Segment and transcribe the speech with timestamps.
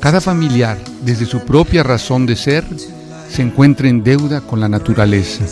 [0.00, 2.64] cada familiar, desde su propia razón de ser,
[3.28, 5.44] se encuentra en deuda con la naturaleza.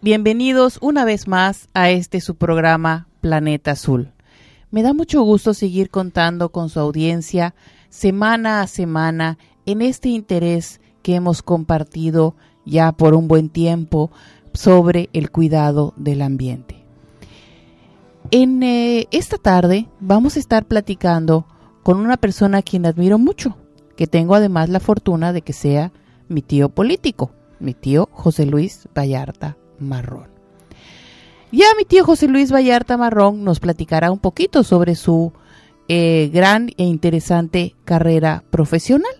[0.00, 4.12] Bienvenidos una vez más a este su programa Planeta Azul.
[4.70, 7.54] Me da mucho gusto seguir contando con su audiencia
[7.90, 9.36] semana a semana
[9.66, 12.36] en este interés que hemos compartido
[12.66, 14.10] ya por un buen tiempo
[14.52, 16.76] sobre el cuidado del ambiente.
[18.30, 21.46] En eh, esta tarde vamos a estar platicando
[21.82, 23.56] con una persona a quien admiro mucho,
[23.96, 25.92] que tengo además la fortuna de que sea
[26.28, 30.28] mi tío político, mi tío José Luis Vallarta Marrón.
[31.52, 35.32] Ya mi tío José Luis Vallarta Marrón nos platicará un poquito sobre su
[35.88, 39.12] eh, gran e interesante carrera profesional.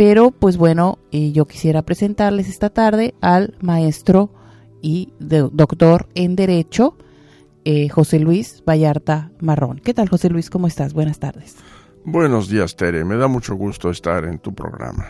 [0.00, 4.30] Pero pues bueno, eh, yo quisiera presentarles esta tarde al maestro
[4.80, 6.96] y doctor en Derecho,
[7.66, 9.78] eh, José Luis Vallarta Marrón.
[9.84, 10.48] ¿Qué tal José Luis?
[10.48, 10.94] ¿Cómo estás?
[10.94, 11.56] Buenas tardes.
[12.02, 13.04] Buenos días, Tere.
[13.04, 15.04] Me da mucho gusto estar en tu programa.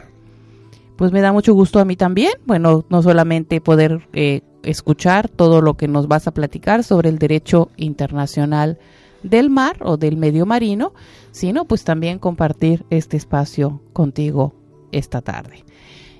[0.97, 2.32] Pues me da mucho gusto a mí también.
[2.44, 7.20] Bueno, no solamente poder eh, escuchar todo lo que nos vas a platicar sobre el
[7.20, 8.80] derecho internacional
[9.22, 10.94] del mar o del medio marino,
[11.30, 14.53] sino pues también compartir este espacio contigo
[14.93, 15.65] esta tarde.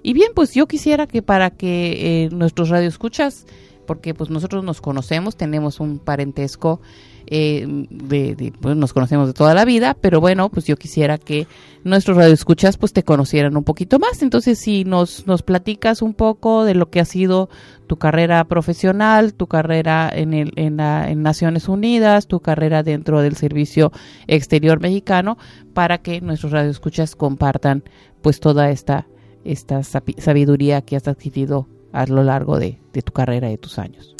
[0.03, 3.47] Y bien, pues yo quisiera que para que eh, nuestros radioescuchas,
[3.87, 6.81] porque pues nosotros nos conocemos, tenemos un parentesco,
[7.31, 11.47] eh, de, pues nos conocemos de toda la vida, pero bueno, pues yo quisiera que
[11.85, 14.23] nuestros radioescuchas pues te conocieran un poquito más.
[14.23, 17.49] Entonces, si nos, nos platicas un poco de lo que ha sido
[17.87, 23.37] tu carrera profesional, tu carrera en, el, en, la, Naciones Unidas, tu carrera dentro del
[23.37, 23.93] Servicio
[24.27, 25.39] Exterior Mexicano,
[25.73, 27.85] para que nuestros radioescuchas compartan
[28.23, 29.07] pues toda esta,
[29.45, 34.15] esta sabiduría que has adquirido a lo largo de, tu carrera de tus años.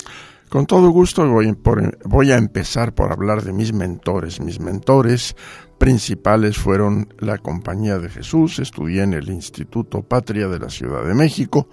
[0.51, 4.41] Con todo gusto voy, a empezar por hablar de mis mentores.
[4.41, 5.37] Mis mentores
[5.79, 11.15] principales fueron la Compañía de Jesús, estudié en el Instituto Patria de la Ciudad de
[11.15, 11.69] México.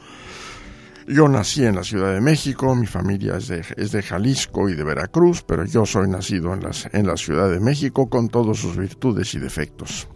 [1.07, 5.41] Yo nací en la Ciudad de México, mi familia es de, Jalisco y de Veracruz,
[5.41, 6.61] pero yo soy nacido en,
[6.91, 10.07] en la Ciudad de México con todas sus virtudes y defectos.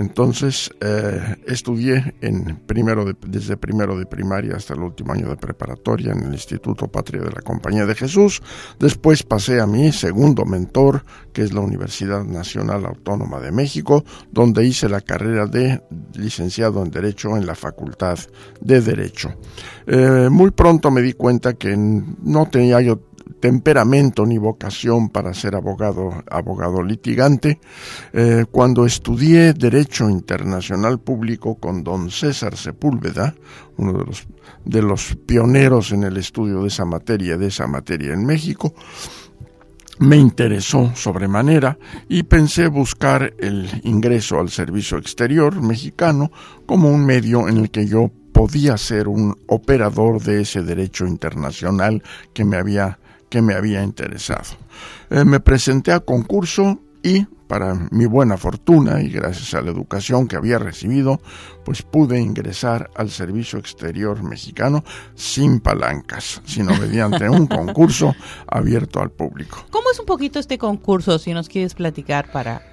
[0.00, 6.12] Entonces eh, estudié en primero desde primero de primaria hasta el último año de preparatoria
[6.12, 8.40] en el Instituto Patria de la Compañía de Jesús.
[8.78, 14.64] Después pasé a mi segundo mentor, que es la Universidad Nacional Autónoma de México, donde
[14.64, 15.82] hice la carrera de
[16.14, 18.18] licenciado en Derecho en la Facultad
[18.58, 19.34] de Derecho.
[19.86, 23.02] Eh, muy pronto me di cuenta que no tenía yo
[23.38, 27.60] temperamento ni vocación para ser abogado, abogado litigante.
[28.12, 33.34] Eh, cuando estudié Derecho Internacional Público con don César Sepúlveda,
[33.76, 34.26] uno de los,
[34.64, 38.74] de los pioneros en el estudio de esa materia, de esa materia en México,
[40.00, 46.32] me interesó sobremanera y pensé buscar el ingreso al servicio exterior mexicano
[46.64, 52.02] como un medio en el que yo podía ser un operador de ese derecho internacional
[52.32, 52.98] que me había
[53.30, 54.56] que me había interesado.
[55.08, 60.28] Eh, me presenté a concurso y, para mi buena fortuna y gracias a la educación
[60.28, 61.20] que había recibido,
[61.64, 68.14] pues pude ingresar al servicio exterior mexicano sin palancas, sino mediante un concurso
[68.46, 69.64] abierto al público.
[69.70, 72.69] ¿Cómo es un poquito este concurso, si nos quieres platicar para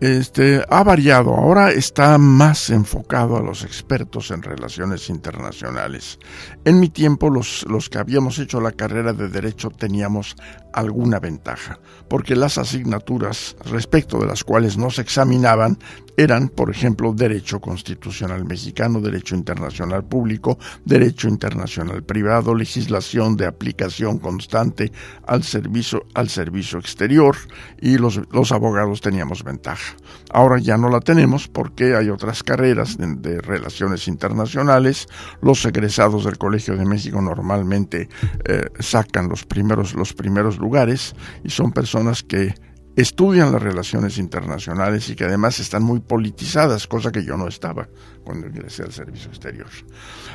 [0.00, 1.34] este, ha variado.
[1.34, 6.18] Ahora está más enfocado a los expertos en relaciones internacionales.
[6.64, 10.36] En mi tiempo, los, los que habíamos hecho la carrera de Derecho teníamos
[10.72, 11.78] alguna ventaja,
[12.08, 15.78] porque las asignaturas respecto de las cuales nos examinaban
[16.16, 24.18] eran, por ejemplo, Derecho Constitucional Mexicano, Derecho Internacional Público, Derecho Internacional Privado, legislación de aplicación
[24.18, 24.92] constante
[25.26, 27.36] al servicio, al servicio exterior,
[27.80, 29.94] y los, los abogados teníamos ventaja.
[30.30, 35.06] Ahora ya no la tenemos porque hay otras carreras de, relaciones internacionales.
[35.42, 38.08] Los egresados del Colegio de México normalmente
[38.44, 41.14] eh, sacan los primeros, los primeros lugares
[41.44, 42.54] y son personas que
[42.96, 47.88] estudian las relaciones internacionales y que además están muy politizadas, cosa que yo no estaba
[48.24, 49.68] cuando ingresé al servicio exterior.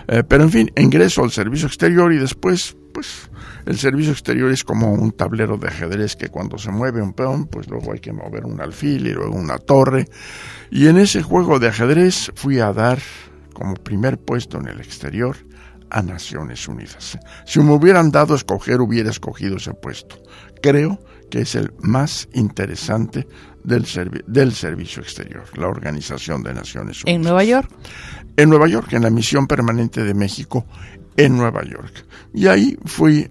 [0.08, 3.30] Eh, pero en fin, ingreso al servicio exterior y después, pues,
[3.66, 7.46] El servicio exterior es como un tablero de ajedrez que cuando se mueve un peón,
[7.46, 10.08] pues luego hay que mover un alfil y luego una torre.
[10.72, 13.00] Y en ese juego de ajedrez fui a dar
[13.54, 15.38] como primer puesto en el exterior
[15.92, 17.18] a Naciones Unidas.
[17.46, 20.18] Si me hubieran dado a escoger, hubiera escogido ese puesto.
[20.62, 21.00] Creo
[21.30, 23.28] que es el más interesante
[23.64, 23.86] del,
[24.28, 27.16] del Servicio Exterior, la Organización de Naciones Unidas.
[27.16, 27.70] ¿En Nueva York?
[28.38, 30.66] En Nueva York, en la Misión Permanente de México
[31.18, 32.06] en Nueva York.
[32.34, 33.30] Y ahí fui eh,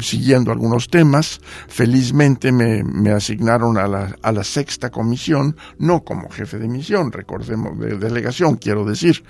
[0.00, 1.40] siguiendo algunos temas.
[1.68, 7.12] Felizmente me, me asignaron a la, a la, sexta comisión, no como jefe de misión,
[7.12, 9.22] recordemos, de delegación, quiero decir.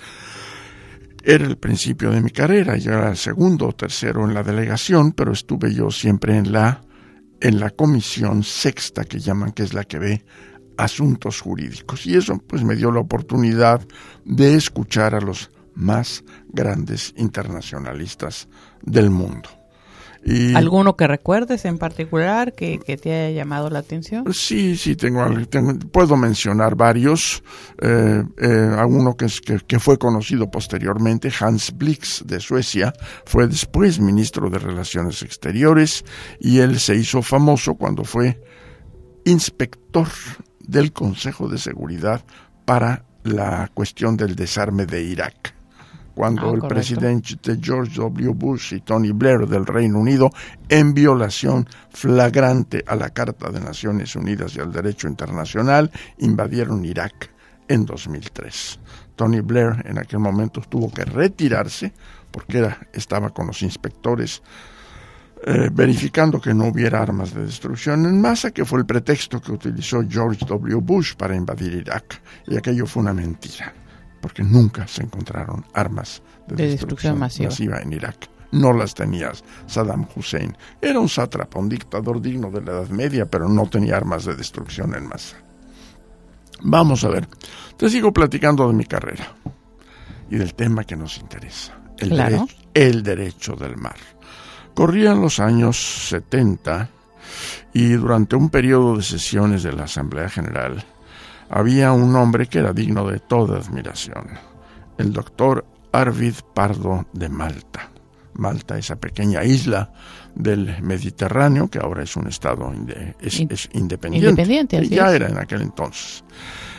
[1.23, 5.33] Era el principio de mi carrera, yo era segundo o tercero en la delegación, pero
[5.33, 6.81] estuve yo siempre en la,
[7.41, 10.25] en la comisión sexta que llaman, que es la que ve
[10.77, 12.05] asuntos jurídicos.
[12.05, 13.85] Y eso pues me dio la oportunidad
[14.25, 18.47] de escuchar a los más grandes internacionalistas
[18.81, 19.56] del mundo.
[20.55, 24.25] ¿Alguno que recuerdes en particular que, te haya llamado la atención?
[24.33, 25.25] Sí, sí, tengo,
[25.91, 27.43] puedo mencionar varios.
[27.81, 29.27] Eh, eh, alguno que,
[29.65, 32.93] que, fue conocido posteriormente, Hans Blix de Suecia,
[33.25, 36.03] fue después ministro de Relaciones Exteriores
[36.41, 38.41] y él se hizo famoso cuando fue
[39.23, 40.07] inspector
[40.59, 42.25] del Consejo de Seguridad
[42.65, 45.56] para la cuestión del desarme de Irak
[46.17, 48.33] cuando ah, el presidente George W.
[48.33, 50.31] Bush y Tony Blair del Reino Unido,
[50.67, 57.29] en violación flagrante a la Carta de Naciones Unidas y al derecho internacional, invadieron Irak
[57.67, 58.79] en 2003.
[59.15, 61.93] Tony Blair en aquel momento tuvo que retirarse
[62.31, 64.41] porque era, estaba con los inspectores
[65.45, 69.51] eh, verificando que no hubiera armas de destrucción en masa, que fue el pretexto que
[69.51, 70.77] utilizó George W.
[70.81, 72.19] Bush para invadir Irak.
[72.47, 73.71] Y aquello fue una mentira
[74.19, 77.79] porque nunca se encontraron armas de, destrucción, masiva.
[77.79, 78.29] en Irak.
[78.51, 79.31] No las tenía
[79.65, 80.55] Saddam Hussein.
[80.81, 84.35] Era un sátrapa, un dictador digno de la Edad Media, pero no tenía armas de
[84.35, 85.37] destrucción en masa.
[86.61, 87.27] Vamos a ver.
[87.75, 89.35] Te sigo platicando de mi carrera
[90.29, 93.97] y del tema que nos interesa, el, derecho, el derecho del mar.
[94.73, 96.89] Corrían los años 70
[97.73, 100.83] y durante un periodo de sesiones de la Asamblea General,
[101.49, 104.27] había un hombre que era digno de toda admiración,
[104.97, 107.89] el doctor Arvid Pardo de Malta.
[108.33, 109.91] Malta, esa pequeña isla
[110.35, 114.29] del Mediterráneo, que ahora es un estado independiente.
[114.29, 116.23] independiente ya era en aquel entonces.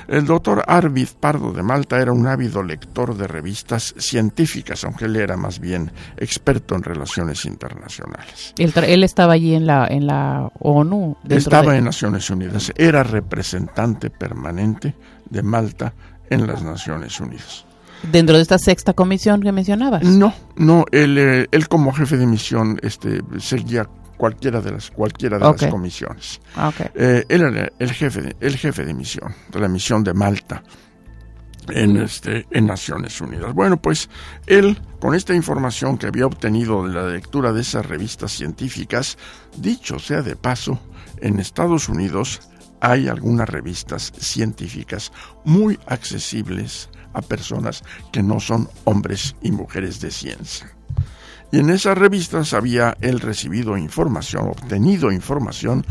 [0.08, 5.16] El doctor Arvid Pardo de Malta era un ávido lector de revistas científicas, aunque él
[5.16, 8.54] era más bien experto en relaciones internacionales.
[8.56, 11.18] Él, estaba allí en la, en la ONU.
[11.28, 14.94] Estaba en Naciones Unidas, era representante permanente
[15.28, 15.92] de Malta
[16.30, 17.66] en las Naciones Unidas.
[18.10, 20.04] ¿Dentro de esta sexta comisión que mencionabas?
[20.04, 23.88] No, no, él, eh, él como jefe de misión este, seguía
[24.18, 26.40] cualquiera de las cualquiera de las comisiones.
[26.94, 30.62] Eh, él era el jefe de, el jefe de misión de la misión de Malta
[31.70, 33.54] en este en Naciones Unidas.
[33.54, 34.10] Bueno, pues
[34.46, 39.16] él con esta información que había obtenido de la lectura de esas revistas científicas,
[39.56, 40.78] dicho sea de paso,
[41.20, 42.40] en Estados Unidos
[42.80, 45.12] hay algunas revistas científicas
[45.44, 50.77] muy accesibles a personas que no son hombres y mujeres de ciencia.
[51.50, 55.84] Y en esas revistas había él recibido información, obtenido información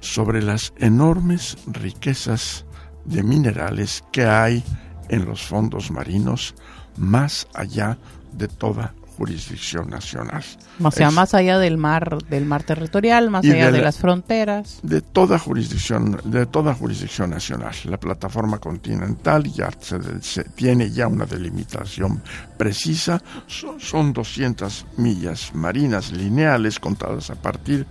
[0.00, 2.64] sobre las enormes riquezas
[3.04, 4.64] de minerales que hay
[5.08, 6.54] en los fondos marinos
[6.96, 7.98] más allá
[8.32, 10.44] de toda jurisdicción nacional.
[10.82, 14.80] O sea, más allá del mar, del mar territorial, más allá de, las fronteras.
[14.82, 17.74] De toda jurisdicción, de toda jurisdicción nacional.
[17.84, 22.22] La plataforma continental ya se, tiene ya una delimitación
[22.56, 23.22] precisa.
[23.46, 27.86] Son, son 200 millas marinas lineales contadas a partir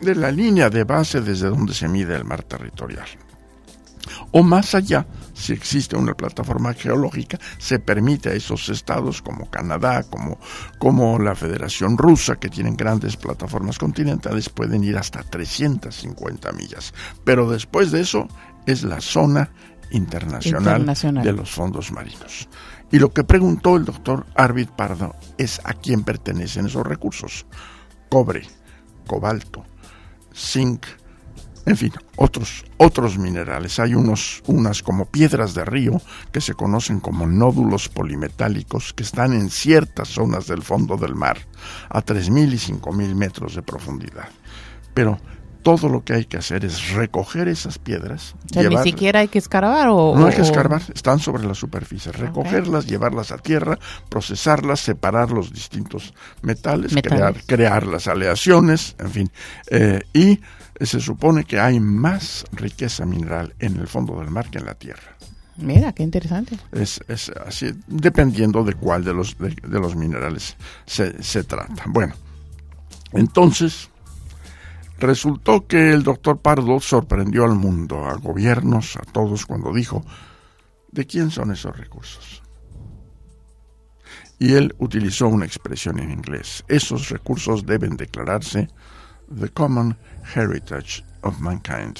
[0.00, 3.06] de la línea de base desde donde se mide el mar territorial
[4.32, 5.06] o más allá,
[5.40, 10.38] si existe una plataforma geológica, se permite a esos estados como Canadá, como,
[10.78, 16.92] como la Federación Rusa, que tienen grandes plataformas continentales, pueden ir hasta 350 millas.
[17.24, 18.28] Pero después de eso
[18.66, 19.50] es la zona
[19.90, 20.86] internacional,
[21.22, 22.48] de los fondos marinos.
[22.92, 27.46] Y lo que preguntó el doctor Arvid Pardo es a quién pertenecen esos recursos.
[28.08, 28.42] Cobre,
[29.06, 29.64] cobalto,
[30.34, 30.84] zinc,
[31.66, 33.78] en fin, otros, otros minerales.
[33.78, 36.00] Hay unos, unas como piedras de río
[36.32, 41.38] que se conocen como nódulos polimetálicos que están en ciertas zonas del fondo del mar,
[41.88, 44.28] a 3.000 y 5.000 metros de profundidad.
[44.94, 45.18] Pero
[45.62, 48.34] todo lo que hay que hacer es recoger esas piedras.
[48.50, 50.14] O sea, ni siquiera hay que escarbar o...
[50.16, 52.12] No hay que escarbar, están sobre la superficie.
[52.12, 59.30] Recogerlas, llevarlas a tierra, procesarlas, separar los distintos metales, Crear, crear las aleaciones, en fin.
[59.70, 60.40] Eh, y
[60.86, 64.74] se supone que hay más riqueza mineral en el fondo del mar que en la
[64.74, 65.16] tierra.
[65.56, 66.58] Mira, qué interesante.
[66.72, 70.56] Es, es así, dependiendo de cuál de los, de, los minerales
[70.86, 71.84] se, se trata.
[71.86, 72.14] Bueno,
[73.12, 73.90] entonces,
[74.98, 80.04] resultó que el doctor Pardo sorprendió al mundo, a gobiernos, a todos, cuando dijo,
[80.92, 82.42] ¿de quién son esos recursos?
[84.38, 86.64] Y él utilizó una expresión en inglés.
[86.68, 88.68] Esos recursos deben declararse
[89.30, 89.96] the common
[90.34, 91.98] heritage of mankind.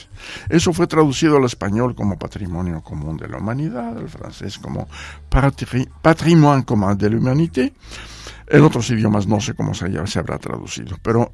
[0.49, 4.89] Eso fue traducido al español como patrimonio común de la humanidad, al francés como
[6.03, 7.75] patrimoine commun de l'humanité.
[8.47, 11.33] En otros idiomas no sé cómo se, se habrá traducido, pero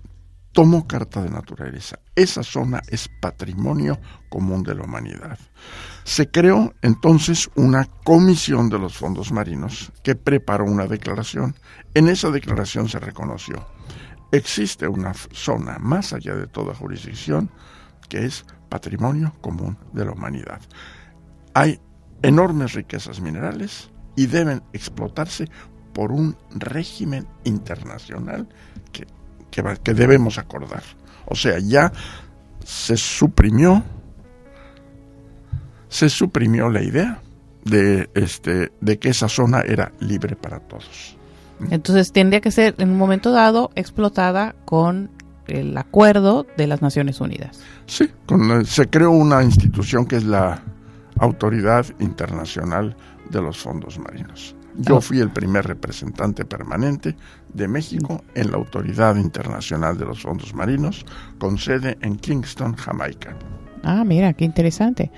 [0.53, 1.99] tomó carta de naturaleza.
[2.15, 3.99] Esa zona es patrimonio
[4.29, 5.39] común de la humanidad.
[6.05, 11.57] Se creó entonces una comisión de los fondos marinos que preparó una declaración.
[11.95, 13.67] En esa declaración se reconoció
[14.37, 17.51] existe una zona más allá de toda jurisdicción
[18.09, 20.61] que es patrimonio común de la humanidad.
[21.55, 21.81] Hay
[22.23, 25.49] enormes riquezas minerales y deben explotarse
[25.93, 28.49] por un régimen internacional
[28.93, 29.07] que,
[29.51, 30.83] que, debemos acordar.
[31.27, 31.93] O sea, ya
[32.65, 33.83] se suprimió
[35.89, 37.23] se suprimió la idea
[37.65, 41.17] de este de que esa zona era libre para todos.
[41.71, 45.11] Entonces tendría que ser en un momento dado explotada con
[45.47, 47.61] el acuerdo de las Naciones Unidas.
[47.87, 48.11] Sí,
[48.65, 50.63] se creó una institución que es la
[51.19, 52.97] Autoridad Internacional
[53.31, 54.55] de los Fondos Marinos.
[54.79, 55.01] Yo oh.
[55.01, 57.17] fui el primer representante permanente
[57.55, 61.07] de México en la Autoridad Internacional de los Fondos Marinos,
[61.39, 63.35] con sede en Kingston, Jamaica.
[63.83, 65.11] Ah, mira, qué interesante.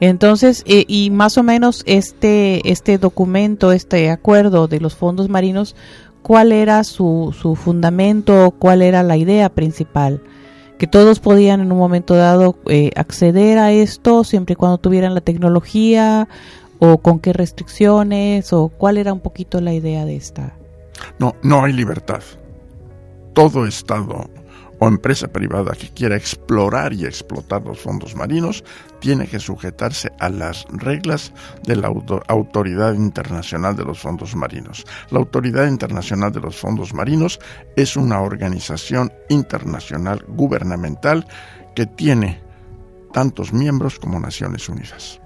[0.00, 5.76] Entonces, eh, y más o menos este, este documento, este acuerdo de los fondos marinos,
[6.22, 8.54] ¿cuál era su, su fundamento?
[8.58, 10.22] ¿Cuál era la idea principal?
[10.78, 15.14] Que todos podían en un momento dado eh, acceder a esto siempre y cuando tuvieran
[15.14, 16.28] la tecnología
[16.78, 20.54] o con qué restricciones o cuál era un poquito la idea de esta.
[21.18, 22.22] No, no hay libertad.
[23.32, 24.28] Todo Estado
[24.78, 28.64] o empresa privada que quiera explorar y explotar los fondos marinos
[29.04, 31.30] tiene que sujetarse a las reglas
[31.64, 31.92] de la
[32.28, 34.86] Autoridad Internacional de los Fondos Marinos.
[35.10, 37.38] La Autoridad Internacional de los Fondos Marinos
[37.76, 41.26] es una organización internacional gubernamental
[41.74, 42.40] que tiene
[43.12, 45.20] tantos miembros como Naciones Unidas.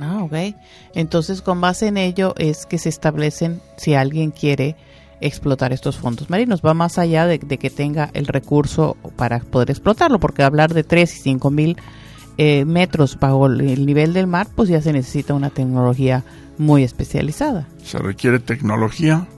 [0.00, 0.56] Ah, ok.
[0.94, 4.74] Entonces, con base en ello es que se establecen si alguien quiere
[5.20, 6.62] explotar estos fondos marinos.
[6.64, 11.14] Va más allá de, que tenga el recurso para poder explotarlo, porque hablar de 3
[11.14, 11.76] y 5 mil
[12.44, 16.24] eh, metros bajo el nivel del mar, pues ya se necesita una tecnología
[16.58, 17.68] muy especializada.
[17.84, 19.28] Se requiere tecnología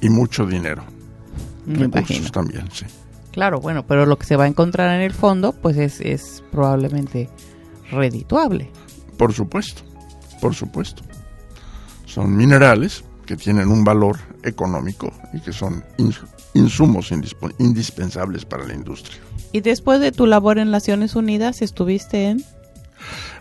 [0.00, 0.84] y mucho dinero.
[1.66, 2.86] Me Recursos también, sí.
[3.32, 6.44] Claro, bueno, pero lo que se va a encontrar en el fondo, pues es, es
[6.52, 7.28] probablemente
[7.90, 8.70] redituable.
[9.16, 9.82] Por supuesto,
[10.40, 11.02] por supuesto.
[12.06, 15.82] Son minerales que tienen un valor económico y que son
[16.54, 17.10] insumos
[17.58, 19.18] indispensables para la industria.
[19.52, 22.44] ¿Y después de tu labor en Naciones Unidas estuviste en?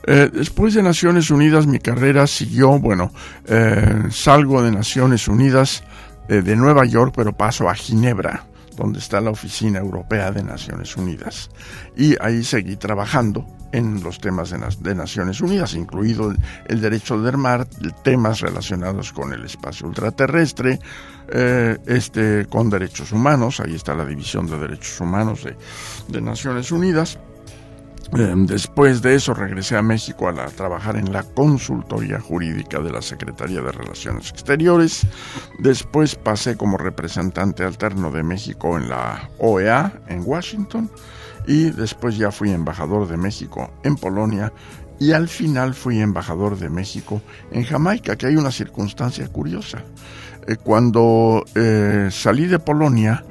[0.08, 3.12] Eh, después de Naciones Unidas mi carrera siguió, bueno,
[3.48, 5.84] eh, salgo de Naciones Unidas
[6.27, 10.98] eh, de Nueva York, pero paso a Ginebra, donde está la Oficina Europea de Naciones
[10.98, 11.50] Unidas.
[11.96, 16.34] Y ahí seguí trabajando en los temas de, Naciones Unidas, incluido
[16.66, 17.68] el, derecho del mar,
[18.04, 20.80] temas relacionados con el espacio ultraterrestre,
[21.30, 25.48] eh, este, con derechos humanos, ahí está la División de Derechos Humanos
[26.08, 27.18] de, Naciones Unidas.
[28.18, 33.01] Eh, después de eso regresé a México a, trabajar en la consultoría jurídica de la
[33.01, 35.08] Secretaría de Relaciones Exteriores.
[35.60, 40.92] Después pasé como representante alterno de México en la OEA en Washington
[41.48, 44.52] y después ya fui embajador de México en Polonia
[45.00, 47.22] y al final fui embajador de México
[47.52, 49.84] en Jamaica, que hay una circunstancia curiosa.
[50.48, 53.24] Eh, cuando eh, salí de Polonia,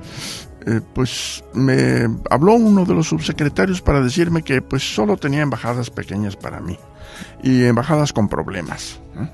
[0.66, 5.90] eh, pues me habló uno de los subsecretarios para decirme que pues solo tenía embajadas
[5.90, 6.76] pequeñas para mí
[7.42, 9.00] y embajadas con problemas.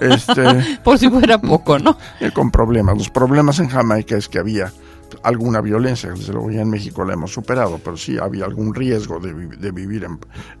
[0.00, 1.96] Este, Por si fuera poco, ¿no?
[2.34, 2.96] con problemas.
[2.96, 4.72] Los problemas en Jamaica es que había
[5.22, 9.18] alguna violencia, desde luego ya en México la hemos superado, pero sí había algún riesgo
[9.18, 9.32] de,
[9.72, 10.06] vivir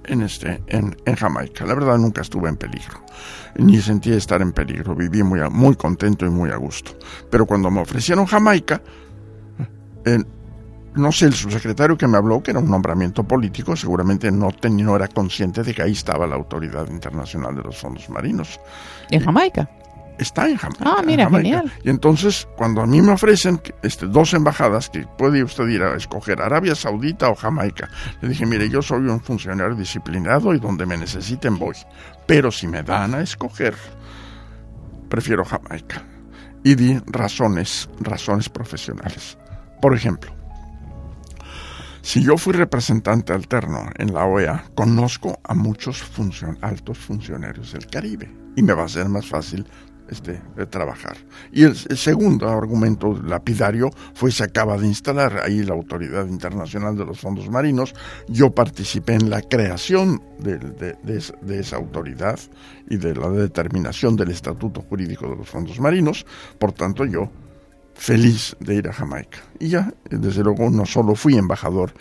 [0.04, 1.64] en, este, en, Jamaica.
[1.64, 3.00] La verdad nunca estuve en peligro,
[3.56, 6.92] ni sentí estar en peligro, viví muy, muy contento y muy a gusto.
[7.30, 8.82] Pero cuando me ofrecieron Jamaica,
[10.94, 14.96] no sé, el subsecretario que me habló, que era un nombramiento político, seguramente no, no
[14.96, 18.60] era consciente de que ahí estaba la Autoridad Internacional de los Fondos Marinos.
[19.10, 19.70] ¿En Jamaica?
[20.20, 20.84] Está en Jamaica.
[20.84, 21.72] Ah, mira, genial.
[21.82, 25.96] Y entonces, cuando a mí me ofrecen este, dos embajadas, que puede usted ir a
[25.96, 27.88] escoger Arabia Saudita o Jamaica,
[28.20, 31.74] le dije, mire, yo soy un funcionario disciplinado y donde me necesiten voy.
[32.26, 33.74] Pero si me dan a escoger,
[35.08, 36.04] prefiero Jamaica.
[36.62, 39.38] Y di razones, razones profesionales.
[39.80, 40.30] Por ejemplo,
[42.02, 46.04] si yo fui representante alterno en la OEA, conozco a muchos
[46.60, 49.66] altos funcionarios del Caribe y me va a ser más fácil
[50.10, 50.40] este,
[50.70, 51.16] trabajar.
[51.52, 57.04] Y el, segundo argumento lapidario fue se acaba de instalar ahí la Autoridad Internacional de
[57.04, 57.94] los Fondos Marinos.
[58.28, 62.38] Yo participé en la creación de, de, esa autoridad
[62.88, 66.26] y de la determinación del estatuto jurídico de los fondos marinos.
[66.58, 67.30] Por tanto, yo
[67.94, 69.38] feliz de ir a Jamaica.
[69.58, 71.92] Y ya, desde luego, no solo fui embajador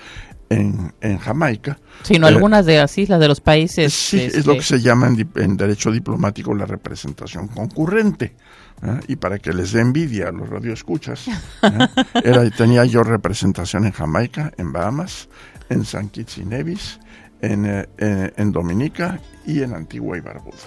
[0.49, 1.79] en, en Jamaica.
[2.03, 3.93] Sino eh, algunas de las islas de los países.
[3.93, 8.35] Sí, es lo que se llama en, derecho diplomático la representación concurrente.
[8.83, 8.99] ¿eh?
[9.07, 11.31] Y para que les dé envidia a los radioescuchas, ¿eh?
[12.23, 15.29] era, tenía yo representación en Jamaica, en Bahamas,
[15.69, 16.99] en San Kitts y Nevis,
[17.41, 20.57] en, en Dominica y en Antigua y Barbuda.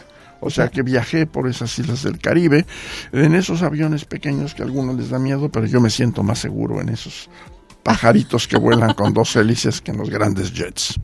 [0.44, 2.66] O sea que viajé por esas islas del Caribe,
[3.12, 6.40] en esos aviones pequeños que a algunos les da miedo, pero yo me siento más
[6.40, 7.30] seguro en esos
[7.82, 10.98] pajaritos que vuelan con dos hélices que en los grandes jets.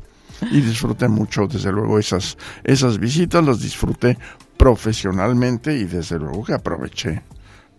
[0.52, 4.16] Y disfruté mucho, desde luego, esas, esas visitas, las disfruté
[4.56, 7.22] profesionalmente y desde luego que aproveché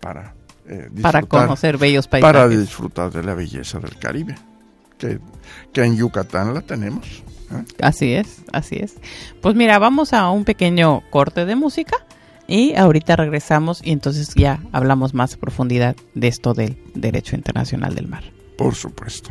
[0.00, 0.34] para
[0.70, 2.26] eh, para conocer bellos países.
[2.30, 4.36] Para disfrutar de la belleza del Caribe,
[4.98, 5.18] que,
[5.72, 7.24] que en Yucatán la tenemos.
[7.82, 8.94] Así es, así es.
[9.42, 11.96] Pues mira, vamos a un pequeño corte de música
[12.46, 17.96] y ahorita regresamos y entonces ya hablamos más a profundidad de esto del derecho internacional
[17.96, 18.22] del mar.
[18.60, 19.30] Por supuesto.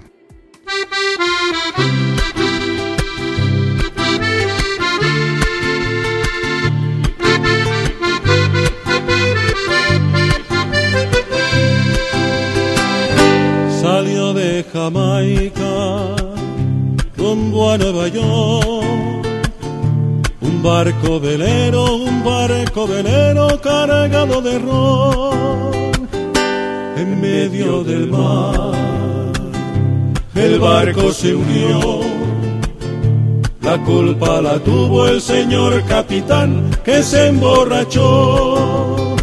[13.79, 16.15] Salió de Jamaica
[17.15, 19.27] rumbo a Nueva York.
[20.41, 25.88] Un barco velero, un barco velero cargado de ron
[27.01, 28.71] en medio del mar.
[30.35, 32.01] El barco se unió,
[33.61, 39.15] la culpa la tuvo el señor capitán que se emborrachó.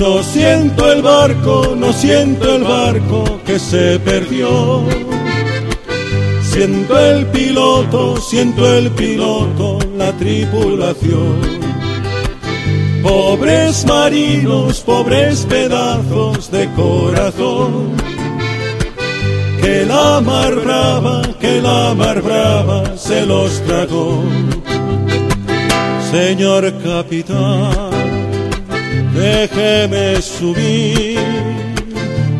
[0.00, 4.82] No siento el barco, no siento el barco que se perdió
[6.56, 11.55] Siento el piloto, siento el piloto, la tripulación.
[13.06, 17.94] Pobres marinos, pobres pedazos de corazón.
[19.60, 24.24] Que la mar brava, que la mar brava se los tragó.
[26.10, 27.90] Señor capitán,
[29.14, 31.20] déjeme subir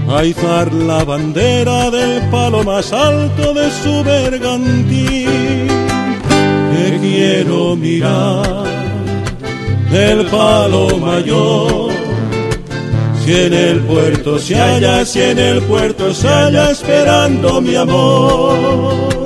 [0.09, 5.69] a izar la bandera del palo más alto de su bergantín.
[6.73, 8.67] Te quiero mirar
[9.97, 11.91] del palo mayor.
[13.25, 19.26] Si en el puerto se halla, si en el puerto se halla esperando mi amor.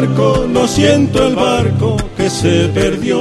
[0.00, 3.20] No siento el barco que se perdió.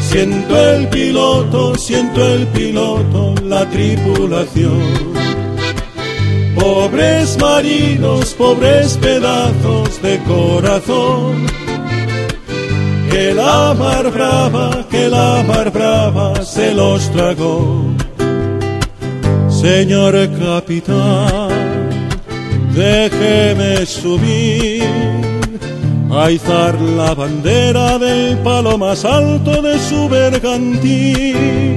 [0.00, 4.82] Siento el piloto, siento el piloto, la tripulación.
[6.54, 11.46] Pobres marinos, pobres pedazos de corazón.
[13.10, 17.84] Que la mar brava, que la mar brava se los tragó.
[19.48, 21.73] Señor capitán
[22.74, 24.84] déjeme subir
[26.10, 31.76] a izar la bandera del palo más alto de su bergantín,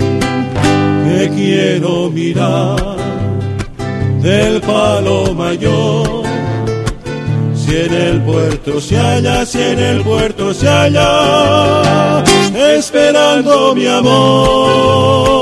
[1.06, 2.98] que quiero mirar
[4.22, 6.26] del palo mayor.
[7.56, 12.24] Si en el puerto se halla, si en el puerto se halla,
[12.76, 15.37] esperando mi amor.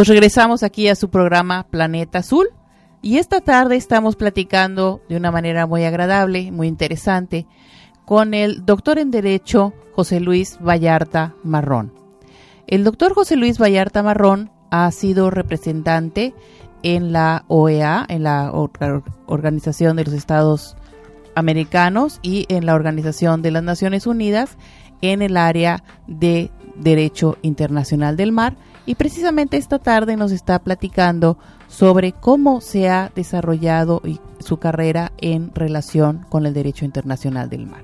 [0.00, 2.48] Pues regresamos aquí a su programa Planeta Azul.
[3.02, 7.46] Y esta tarde estamos platicando de una manera muy agradable, muy interesante,
[8.06, 11.92] con el doctor en Derecho José Luis Vallarta Marrón.
[12.66, 16.32] El doctor José Luis Vallarta Marrón ha sido representante
[16.82, 18.52] en la OEA, en la
[19.26, 20.78] Organización de los Estados
[21.34, 24.56] Americanos y en la Organización de las Naciones Unidas
[25.02, 31.38] en el área de Derecho Internacional del Mar y precisamente esta tarde nos está platicando
[31.68, 34.02] sobre cómo se ha desarrollado
[34.40, 37.82] su carrera en relación con el derecho internacional del mar.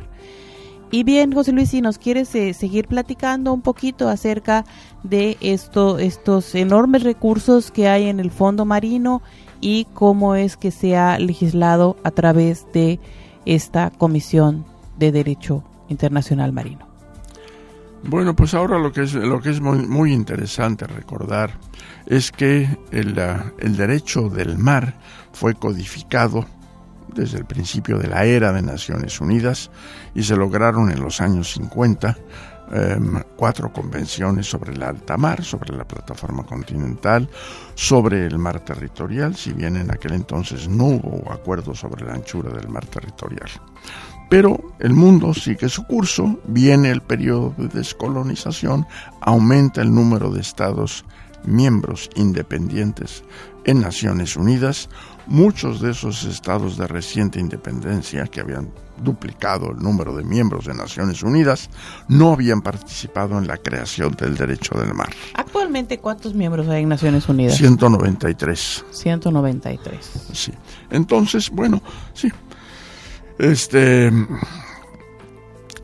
[0.90, 4.64] Y bien, José Luis, si nos quieres eh, seguir platicando un poquito acerca
[5.02, 9.20] de esto, estos enormes recursos que hay en el fondo marino
[9.60, 13.00] y cómo es que se ha legislado a través de
[13.46, 14.64] esta Comisión
[14.96, 16.85] de Derecho Internacional Marino.
[18.08, 21.58] Bueno, pues ahora lo que es, lo que es muy, interesante recordar
[22.06, 23.18] es que el,
[23.58, 24.94] el derecho del mar
[25.32, 26.46] fue codificado
[27.16, 29.70] desde el principio de la era de Naciones Unidas
[30.14, 32.16] y se lograron en los años 50
[32.70, 37.28] em, cuatro convenciones sobre el alta mar, sobre la plataforma continental,
[37.74, 42.50] sobre el mar territorial, si bien en aquel entonces no hubo acuerdo sobre la anchura
[42.50, 43.50] del mar territorial.
[44.28, 48.86] Pero el mundo sigue su curso, viene el periodo de descolonización,
[49.20, 51.04] aumenta el número de estados
[51.44, 53.22] miembros independientes
[53.64, 54.88] en Naciones Unidas,
[55.26, 58.70] muchos de esos estados de reciente independencia que habían
[59.02, 61.68] duplicado el número de miembros de Naciones Unidas
[62.08, 65.10] no habían participado en la creación del derecho del mar.
[65.34, 67.56] Actualmente, ¿cuántos miembros hay en Naciones Unidas?
[67.56, 68.84] 193.
[68.90, 70.10] 193.
[70.32, 70.52] Sí.
[70.90, 71.82] Entonces, bueno,
[72.14, 72.30] sí,
[73.38, 74.10] este,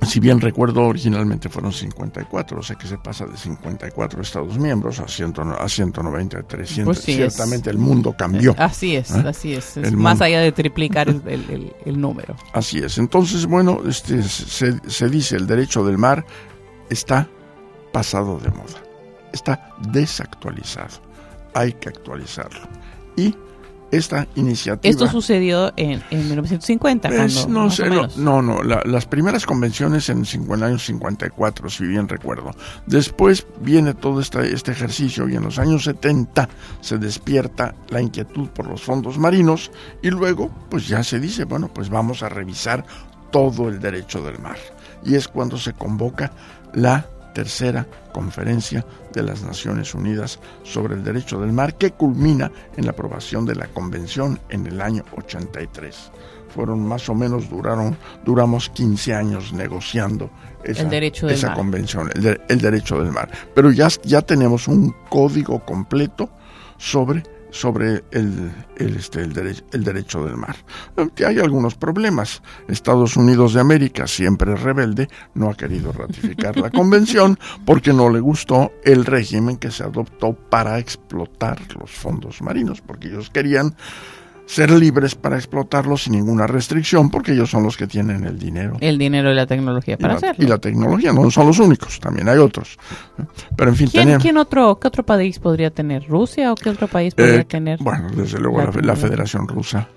[0.06, 4.98] si bien recuerdo, originalmente fueron 54, o sea que se pasa de 54 Estados miembros
[4.98, 6.80] a, 100, a 193.
[6.84, 8.54] Pues Ciertamente el mundo cambió.
[8.58, 9.22] Así es, ¿eh?
[9.26, 9.76] así es.
[9.92, 12.34] más allá de triplicar el, el, número.
[12.52, 12.98] Así es.
[12.98, 16.24] Entonces, bueno, este, se, se dice el derecho del mar
[16.90, 17.28] está
[17.92, 18.82] pasado de moda,
[19.32, 21.00] está desactualizado.
[21.54, 22.66] Hay que actualizarlo.
[23.16, 23.36] Y
[23.92, 24.90] esta iniciativa.
[24.90, 27.08] Esto sucedió en, en 1950.
[27.10, 27.68] Pues, no,
[28.16, 32.50] no, no, las primeras convenciones en el año 54, si bien recuerdo.
[32.86, 36.48] Después viene todo este, este ejercicio y en los años 70
[36.80, 39.70] se despierta la inquietud por los fondos marinos
[40.02, 42.84] y luego pues ya se dice, bueno, pues vamos a revisar
[43.30, 44.56] todo el derecho del mar.
[45.04, 46.32] Y es cuando se convoca
[46.72, 52.84] la tercera conferencia de las Naciones Unidas sobre el Derecho del Mar que culmina en
[52.84, 56.10] la aprobación de la Convención en el año 83.
[56.54, 60.30] Fueron más o menos, duraron, duramos 15 años negociando
[60.62, 60.88] esa,
[61.28, 63.30] esa convención, el, el, derecho del mar.
[63.54, 66.30] Pero ya, ya tenemos un código completo
[66.76, 69.32] sobre sobre el, el, este, el,
[69.84, 70.56] derecho del mar.
[71.24, 72.42] Hay algunos problemas.
[72.66, 78.20] Estados Unidos de América, siempre rebelde, no ha querido ratificar la convención porque no le
[78.20, 83.76] gustó el régimen que se adoptó para explotar los fondos marinos, porque ellos querían
[84.46, 88.76] ser libres para explotarlo sin ninguna restricción, porque ellos son los que tienen el dinero.
[88.80, 90.44] El dinero y la tecnología para hacerlo.
[90.44, 92.78] Y la tecnología, no son los únicos, también hay otros.
[93.56, 96.06] Pero en fin, ¿Quién, ¿quién otro, ¿qué otro país podría tener?
[96.06, 97.78] ¿Rusia o qué otro país podría eh, tener?
[97.82, 99.88] Bueno, desde luego la, Federación Rusa,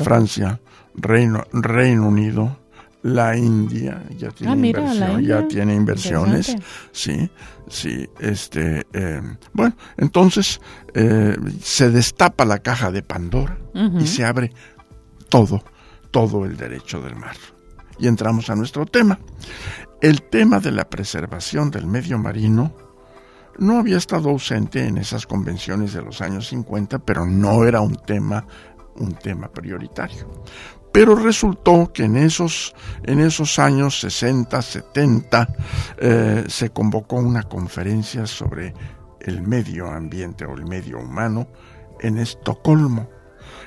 [0.00, 0.60] Francia,
[0.94, 2.56] Reino, Reino Unido,
[3.02, 6.56] la India ya tiene ah, inversión, ya tiene inversiones,
[6.92, 7.30] sí,
[7.68, 9.22] sí, este, eh,
[9.52, 10.60] bueno, entonces
[10.94, 13.58] eh, se destapa la caja de Pandora
[13.98, 14.52] y se abre
[15.28, 15.62] todo,
[16.10, 17.36] todo el derecho del mar.
[17.98, 19.18] Y entramos a nuestro tema.
[20.00, 22.74] El tema de la preservación del medio marino
[23.58, 27.94] no había estado ausente en esas convenciones de los años 50, pero no era un
[27.94, 28.46] tema
[28.96, 30.28] un tema prioritario.
[30.92, 35.48] Pero resultó que en esos, en esos años 60, 70,
[35.96, 38.74] eh, se convocó una conferencia sobre
[39.20, 41.48] el medio ambiente o el medio humano
[42.00, 43.08] en Estocolmo.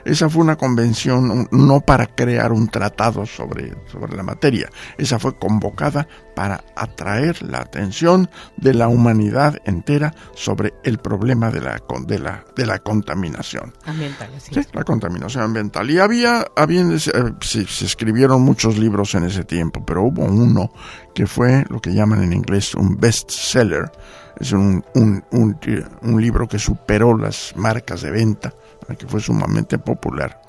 [0.05, 5.38] Esa fue una convención no para crear un tratado sobre, sobre la materia, esa fue
[5.38, 12.19] convocada para atraer la atención de la humanidad entera sobre el problema de la, de
[12.19, 13.73] la, de la contaminación.
[13.85, 14.59] Ambiental, sí.
[14.73, 15.89] la contaminación ambiental.
[15.89, 16.99] Y había, había eh,
[17.41, 20.71] se, escribieron muchos libros en ese tiempo, pero hubo uno
[21.15, 23.91] que fue lo que llaman en inglés un bestseller.
[24.39, 25.57] Es un, un, un,
[26.01, 28.53] un libro que superó las marcas de venta
[28.97, 30.41] que fue sumamente popular,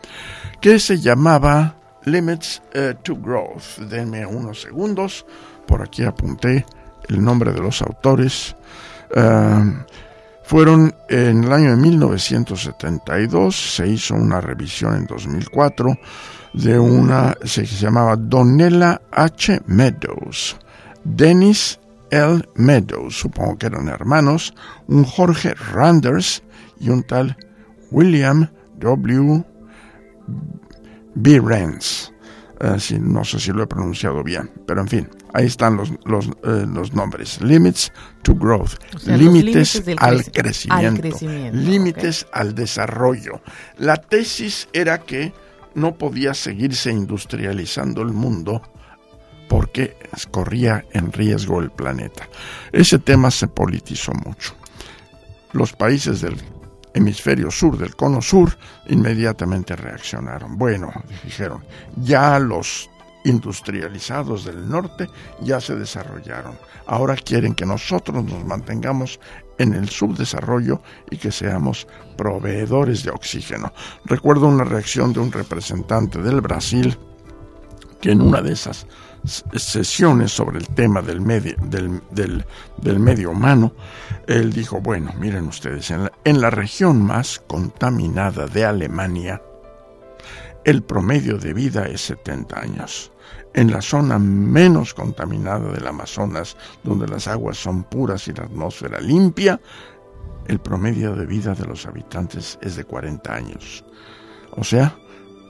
[0.60, 3.78] que se llamaba Limits eh, to Growth.
[3.88, 5.26] Denme unos segundos,
[5.66, 6.64] por aquí apunté
[7.08, 8.56] el nombre de los autores.
[9.14, 9.84] Eh,
[10.44, 15.98] fueron en el año de 1972, se hizo una revisión en 2004
[16.56, 19.60] de una se llamaba Donella H.
[19.66, 20.56] Meadows,
[21.04, 21.78] Dennis
[22.10, 22.42] L.
[22.54, 24.54] Meadows, supongo que eran hermanos,
[24.86, 26.42] un Jorge Randers
[26.80, 27.36] y un tal
[27.96, 28.46] William
[28.78, 29.42] W.
[31.14, 31.40] B.
[31.40, 32.12] Rance.
[32.60, 36.26] Eh, no sé si lo he pronunciado bien, pero en fin, ahí están los, los,
[36.26, 37.40] eh, los nombres.
[37.40, 37.90] Limits
[38.22, 38.74] to growth,
[39.06, 41.18] límites, al, crecimiento,
[41.52, 43.40] límites al desarrollo.
[43.78, 45.32] La tesis era que
[45.74, 48.62] no podía seguirse industrializando el mundo
[49.48, 49.96] porque
[50.30, 52.28] corría en riesgo el planeta.
[52.72, 54.54] Ese tema se politizó mucho.
[55.52, 56.36] Los países del
[56.96, 58.56] hemisferio sur, del cono sur,
[58.88, 60.56] inmediatamente reaccionaron.
[60.56, 60.90] Bueno,
[61.22, 61.62] dijeron,
[61.96, 62.88] ya los
[63.24, 65.08] industrializados del norte
[65.40, 66.56] ya se desarrollaron.
[66.86, 69.20] Ahora quieren que nosotros nos mantengamos
[69.58, 70.80] en el subdesarrollo
[71.10, 73.72] y que seamos proveedores de oxígeno.
[74.04, 76.96] Recuerdo una reacción de un representante del Brasil
[78.10, 78.86] en una de esas
[79.56, 83.72] sesiones sobre el tema del medio, del, medio humano,
[84.26, 89.42] él dijo, bueno, miren ustedes, en la, en la región más contaminada de Alemania,
[90.64, 93.12] el promedio de vida es 70 años.
[93.54, 99.00] En la zona menos contaminada del Amazonas, donde las aguas son puras y la atmósfera
[99.00, 99.60] limpia,
[100.46, 103.84] el promedio de vida de los habitantes es de 40 años.
[104.52, 104.96] O sea,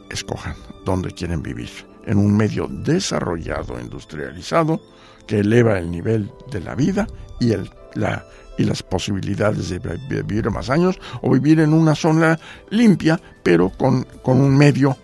[0.09, 4.81] escojan dónde quieren vivir en un medio desarrollado, industrializado,
[5.27, 7.07] que eleva el nivel de la vida
[7.41, 8.25] y, el, la,
[8.57, 12.39] y las posibilidades de vivir más años, o vivir en una zona
[12.71, 14.97] limpia, pero con, con un medio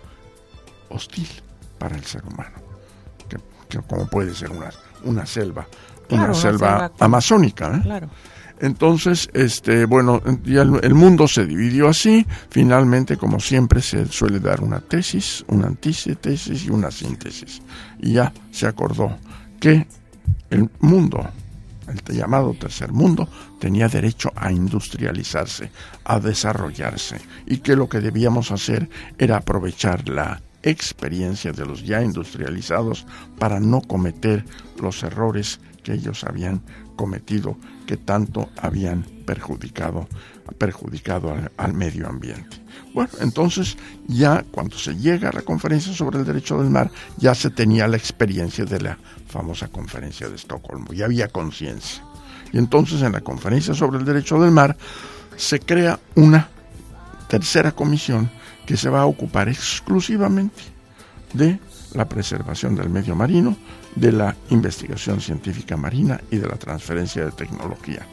[0.89, 1.27] hostil
[1.77, 2.55] para el ser humano,
[3.67, 4.69] que, como puede ser una,
[5.03, 5.67] una selva,
[6.09, 7.75] una, selva, amazónica.
[7.75, 7.81] ¿eh?
[7.83, 8.09] Claro.
[8.63, 12.25] Entonces, este, bueno, ya el, mundo se dividió así.
[12.49, 17.61] Finalmente, como siempre, se suele dar una tesis, una antítesis y una síntesis.
[17.99, 19.17] Y ya se acordó
[19.59, 19.85] que
[20.49, 21.29] el mundo,
[21.89, 23.27] el llamado tercer mundo,
[23.59, 25.69] tenía derecho a industrializarse,
[26.05, 32.01] a desarrollarse, y que lo que debíamos hacer era aprovechar la experiencia de los ya
[32.01, 33.05] industrializados
[33.37, 34.45] para no cometer
[34.81, 36.61] los errores que ellos habían
[36.95, 40.07] cometido que tanto habían perjudicado,
[40.57, 42.57] perjudicado al, medio ambiente.
[42.93, 47.33] Bueno, entonces ya cuando se llega a la conferencia sobre el derecho del mar, ya
[47.33, 52.03] se tenía la experiencia de la famosa conferencia de Estocolmo, ya había conciencia.
[52.51, 54.77] Y entonces en la conferencia sobre el derecho del mar
[55.35, 56.49] se crea una
[57.27, 58.29] tercera comisión
[58.65, 60.61] que se va a ocupar exclusivamente
[61.33, 61.59] de
[61.93, 63.55] la preservación del medio marino,
[63.95, 68.05] de la investigación científica marina y de la transferencia de tecnología.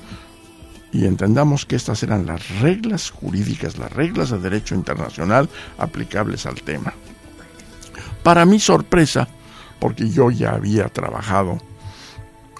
[0.93, 6.63] Y entendamos que estas eran las reglas jurídicas, las reglas de derecho internacional aplicables al
[6.63, 6.93] tema.
[8.23, 9.29] Para mi sorpresa,
[9.79, 11.59] porque yo ya había trabajado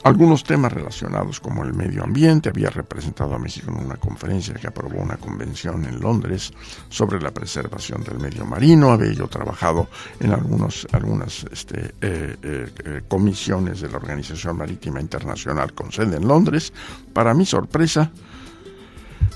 [0.03, 2.49] algunos temas relacionados como el medio ambiente.
[2.49, 6.53] Había representado a México en una conferencia que aprobó una convención en Londres
[6.89, 8.93] sobre la preservación del medio marino.
[8.93, 15.01] Había yo trabajado en algunos, algunas este, eh, eh, eh, comisiones de la Organización Marítima
[15.01, 16.73] Internacional con sede en Londres.
[17.13, 18.11] Para mi sorpresa,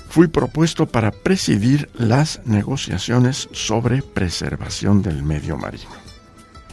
[0.09, 5.91] fui propuesto para presidir las negociaciones sobre preservación del medio marino.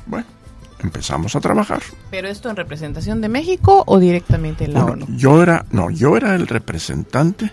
[0.07, 0.42] Bueno
[0.83, 1.83] empezamos a trabajar.
[2.11, 5.07] ¿Pero esto en representación de México o directamente en la ONU?
[5.17, 7.51] Yo era, no, yo era el representante,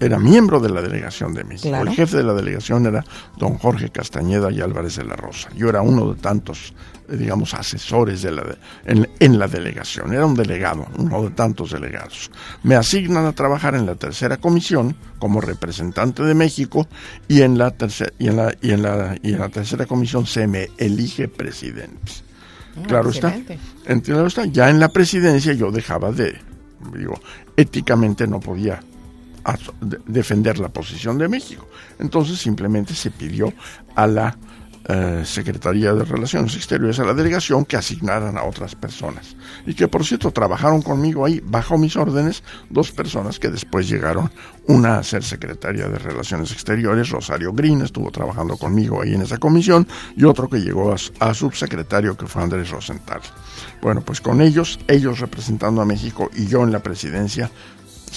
[0.00, 1.74] era miembro de la delegación de México.
[1.74, 3.04] El jefe de la delegación era
[3.36, 5.48] don Jorge Castañeda y Álvarez de la Rosa.
[5.56, 6.74] Yo era uno de tantos,
[7.08, 8.44] eh, digamos, asesores de la
[8.84, 10.12] en, en, la delegación.
[10.12, 12.30] Era un delegado, uno de tantos delegados.
[12.62, 16.86] Me asignan a trabajar en la tercera comisión como representante de México
[17.28, 20.26] y en la, tercera y en la, y en la, y en la tercera comisión
[20.26, 22.24] se me elige presidente.
[22.76, 23.34] Ah, claro está.
[24.02, 24.46] Claro está.
[24.46, 26.36] Ya en la presidencia yo dejaba de,
[26.96, 27.20] digo,
[27.56, 28.80] éticamente no podía
[30.06, 31.68] defender la posición de México.
[31.98, 33.52] Entonces simplemente se pidió
[33.94, 34.36] a la
[34.86, 39.34] eh, Secretaría de Relaciones Exteriores a la delegación que asignaran a otras personas.
[39.64, 44.30] Y que por cierto trabajaron conmigo ahí bajo mis órdenes dos personas que después llegaron,
[44.66, 49.38] una a ser secretaria de Relaciones Exteriores, Rosario Green, estuvo trabajando conmigo ahí en esa
[49.38, 53.20] comisión, y otro que llegó a, subsecretario que fue Andrés Rosenthal.
[53.80, 57.50] Bueno, pues con ellos, ellos representando a México y yo en la presidencia,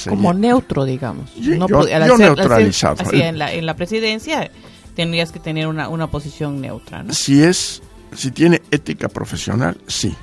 [0.08, 1.36] como neutro, digamos.
[1.38, 2.98] no yo, neutralizado.
[3.00, 4.52] así, en, la, en la presidencia
[4.98, 7.14] tendrías que tener una, una posición neutra, ¿no?
[7.14, 7.84] Si es,
[8.14, 10.14] si tiene ética profesional, sí.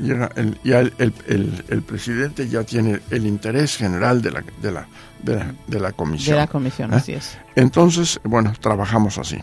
[0.00, 4.72] Llega el, ya el, el, el, presidente ya tiene el interés general de la, de
[4.72, 4.88] la,
[5.22, 6.34] de la, de la comisión.
[6.34, 6.96] De la comisión, ¿eh?
[6.96, 7.38] así es.
[7.54, 9.38] Entonces, bueno, trabajamos así.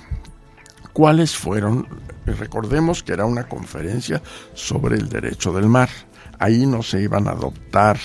[0.91, 1.87] ¿Cuáles fueron?
[2.25, 4.21] Recordemos que era una conferencia
[4.53, 5.89] sobre el derecho del mar.
[6.39, 7.97] Ahí no se iban a adoptar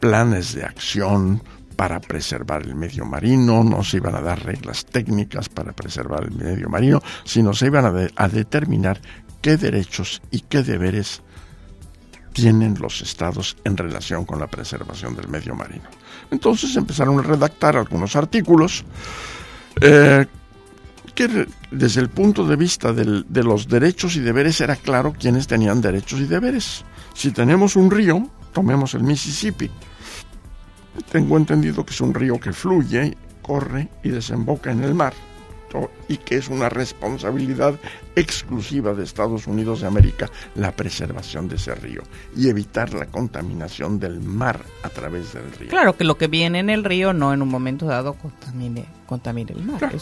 [0.00, 1.42] planes de acción
[1.82, 6.30] para preservar el medio marino, no se iban a dar reglas técnicas para preservar el
[6.30, 9.00] medio marino, sino se iban a, determinar
[9.40, 11.22] qué derechos y qué deberes
[12.32, 15.82] tienen los estados en relación con la preservación del medio marino.
[16.30, 18.84] Entonces empezaron a redactar algunos artículos
[19.80, 20.24] eh,
[21.16, 25.80] que desde el punto de vista de los derechos y deberes era claro quiénes tenían
[25.80, 26.84] derechos y deberes.
[27.12, 29.68] Si tenemos un río, tomemos el Mississippi.
[31.10, 35.14] Tengo entendido que es un río que fluye, corre y desemboca en el mar
[36.08, 37.78] y que es una responsabilidad
[38.14, 42.02] exclusiva de Estados Unidos de América la preservación de ese río
[42.36, 45.70] y evitar la contaminación del mar a través del río.
[45.70, 49.52] Claro que lo que viene en el río no en un momento dado contamine, contamine
[49.52, 49.92] el mar.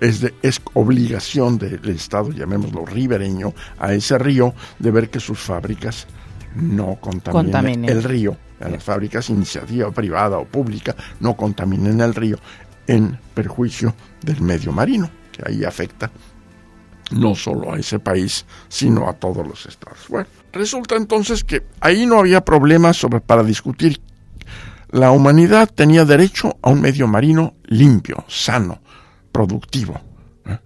[0.00, 6.06] es, es, obligación del Estado, llamémoslo ribereño, a ese río de ver que sus fábricas
[6.54, 8.36] no contaminen, el río.
[8.68, 12.38] Las fábricas, iniciativa privada o pública, no contaminen el río
[12.86, 16.10] en perjuicio del medio marino, que ahí afecta
[17.12, 19.98] no solo a ese país, sino a todos los estados.
[20.08, 24.00] Bueno, resulta entonces que ahí no había problemas sobre, para discutir.
[24.90, 28.80] La humanidad tenía derecho a un medio marino limpio, sano,
[29.30, 30.00] productivo.
[30.46, 30.58] ¿eh?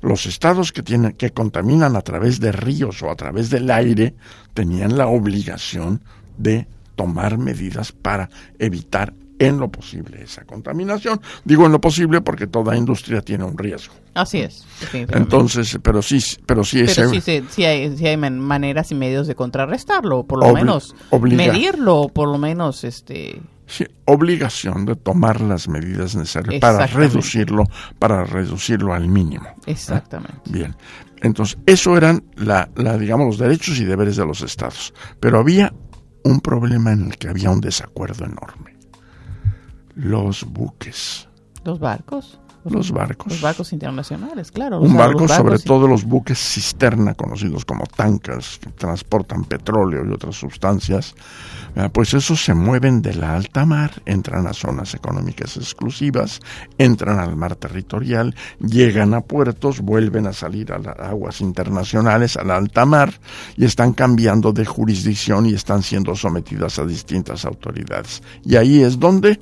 [0.00, 4.14] Los estados que, tienen, que contaminan a través de ríos o a través del aire
[4.54, 6.02] tenían la obligación
[6.36, 6.66] de
[7.02, 11.20] tomar medidas para evitar en lo posible esa contaminación.
[11.44, 13.92] Digo en lo posible porque toda industria tiene un riesgo.
[14.14, 14.64] Así es.
[14.92, 20.54] Entonces, pero sí, pero sí, pero sí, hay, maneras y medios de contrarrestarlo, por lo
[20.54, 23.42] menos medirlo, por lo menos este.
[23.66, 27.64] Sí, obligación de tomar las medidas necesarias para reducirlo,
[27.98, 29.46] para reducirlo al mínimo.
[29.46, 29.72] ¿eh?
[29.72, 30.42] Exactamente.
[30.50, 30.76] Bien.
[31.22, 34.92] Entonces, eso eran la, la, digamos, los derechos y deberes de los estados.
[35.20, 35.72] Pero había
[36.24, 38.72] un problema en el que había un desacuerdo enorme
[39.94, 41.28] los buques.
[41.64, 42.40] ¿Los barcos?
[42.64, 43.32] Los barcos.
[43.32, 44.80] Los barcos internacionales, claro.
[44.80, 50.36] Un barco, sobre todo los buques cisterna, conocidos como tancas, que transportan petróleo y otras
[50.36, 51.14] sustancias,
[51.74, 56.40] ah, pues esos se mueven de la alta mar, entran a zonas económicas exclusivas,
[56.78, 62.44] entran al mar territorial, llegan a puertos, vuelven a salir a las aguas internacionales, a
[62.44, 63.12] la alta mar,
[63.56, 68.22] y están cambiando de jurisdicción y están siendo sometidas a distintas autoridades.
[68.44, 69.40] Y ahí es donde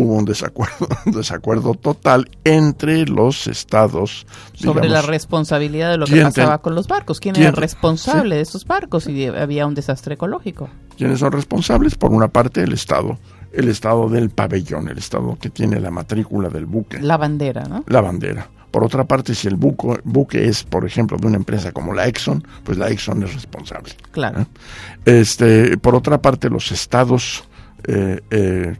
[0.00, 4.26] hubo un desacuerdo, un desacuerdo total entre los estados.
[4.54, 7.20] Sobre la responsabilidad de lo que pasaba con los barcos.
[7.20, 10.68] ¿Quién, era responsable de esos barcos si había un desastre ecológico?
[10.96, 11.94] ¿Quiénes son responsables?
[11.94, 13.18] Por una parte, el Estado.
[13.52, 17.00] El Estado del pabellón, el Estado que tiene la matrícula del buque.
[17.00, 17.84] La bandera, ¿no?
[17.88, 18.48] La bandera.
[18.70, 22.06] Por otra parte, si el buque, buque es, por ejemplo, de una empresa como la
[22.06, 23.92] Exxon, pues la Exxon es responsable.
[24.12, 24.46] Claro.
[25.04, 27.42] Este, por otra parte, los estados
[27.84, 28.76] eh, eh,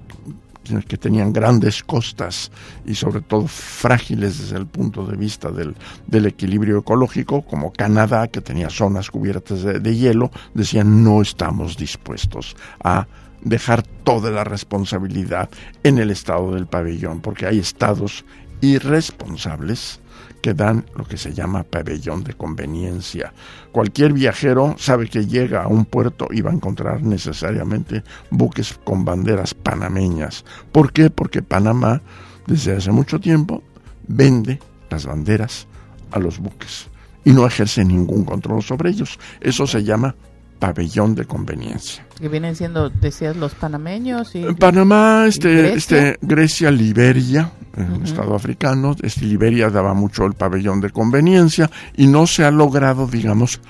[0.87, 2.51] que tenían grandes costas
[2.87, 5.75] y sobre todo frágiles desde el punto de vista del,
[6.07, 11.77] del equilibrio ecológico, como Canadá, que tenía zonas cubiertas de, de hielo, decían no estamos
[11.77, 13.07] dispuestos a
[13.43, 15.49] dejar toda la responsabilidad
[15.83, 18.25] en el estado del pabellón, porque hay estados
[18.61, 20.01] irresponsables
[20.41, 23.33] que dan lo que se llama pabellón de conveniencia.
[23.73, 29.05] Cualquier viajero sabe que llega a un puerto y va a encontrar necesariamente buques con
[29.05, 30.45] banderas panameñas.
[30.73, 31.11] ¿Por qué?
[31.11, 32.03] Porque Panamá
[32.47, 33.63] desde hace mucho tiempo
[34.09, 34.59] vende
[34.91, 35.67] las banderas
[36.11, 36.89] a los buques
[37.25, 39.19] y no ejerce ningún control sobre ellos.
[39.41, 40.17] Eso se llama
[40.61, 42.07] pabellón de conveniencia.
[42.21, 44.45] Que vienen siendo, decías, los panameños y...
[44.55, 45.77] Panamá, este, Grecia?
[45.77, 52.07] este, Grecia, Liberia, un estado africano, este, Liberia daba mucho el pabellón de conveniencia y
[52.07, 53.61] no se ha logrado, digamos,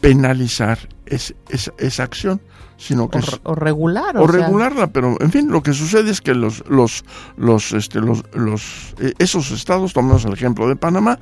[0.00, 2.40] penalizar esa acción
[2.78, 6.62] sino que o, regular o, regularla pero en fin lo que sucede es que los
[6.68, 7.06] los
[7.38, 11.18] los este los, los eh, esos estados tomemos el ejemplo de Panamá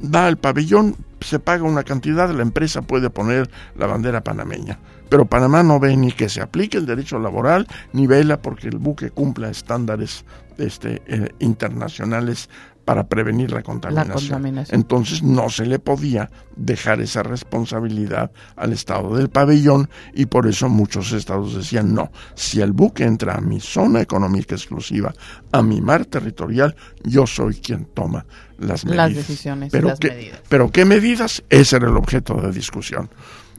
[0.00, 4.78] da el pabellón, se paga una cantidad, la empresa puede poner la bandera panameña.
[5.08, 8.78] Pero Panamá no ve ni que se aplique el derecho laboral, ni vela porque el
[8.78, 10.24] buque cumpla estándares
[10.58, 12.50] este, eh, internacionales
[12.88, 14.64] para prevenir la contaminación.
[14.70, 20.70] Entonces no se le podía dejar esa responsabilidad al estado del pabellón y por eso
[20.70, 25.12] muchos estados decían no, si el buque entra a mi zona económica exclusiva,
[25.52, 26.74] a mi mar territorial,
[27.04, 28.24] yo soy quien toma
[28.56, 29.08] las medidas.
[29.08, 30.40] Las decisiones pero las qué, medidas.
[30.48, 31.44] Pero ¿qué medidas?
[31.50, 33.10] Ese era el objeto de discusión.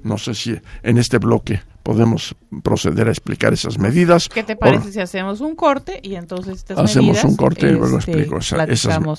[0.01, 4.29] No sé si en este bloque podemos proceder a explicar esas medidas.
[4.29, 7.97] ¿Qué te parece si hacemos un corte y entonces estas hacemos un corte y luego
[7.99, 8.69] este, explico esas,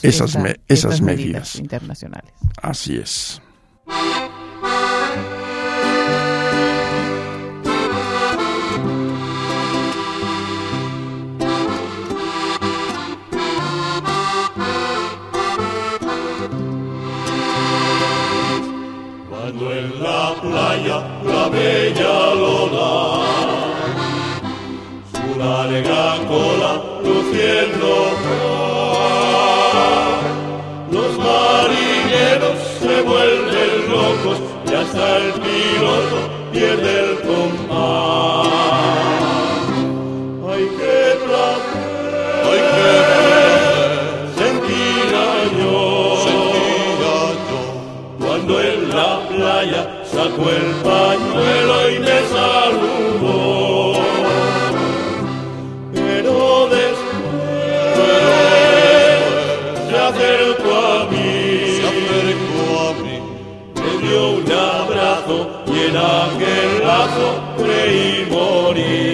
[0.03, 0.37] esas,
[0.69, 2.33] esas, medidas internacionales?
[2.63, 3.41] Así es.
[20.83, 22.93] la bella lona,
[25.13, 26.73] su larga cola
[27.05, 27.91] luciendo.
[30.91, 36.19] Los marineros se vuelven locos y hasta el piloto
[36.53, 38.49] pierde el compás.
[40.51, 42.13] Hay que placer,
[42.51, 42.93] hay que
[44.41, 45.75] sentir año,
[46.27, 47.61] sentir año,
[48.19, 51.10] cuando en la playa sacó el pañuelo
[65.91, 69.11] en aquel lazo creí morir.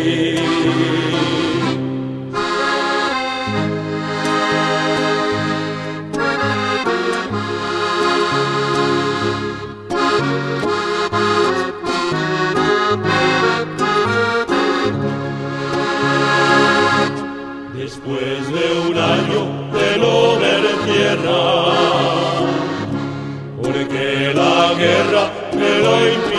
[17.74, 19.41] después de un año
[19.72, 21.41] de no ver tierra,
[23.62, 26.36] porque la guerra me lo impidió.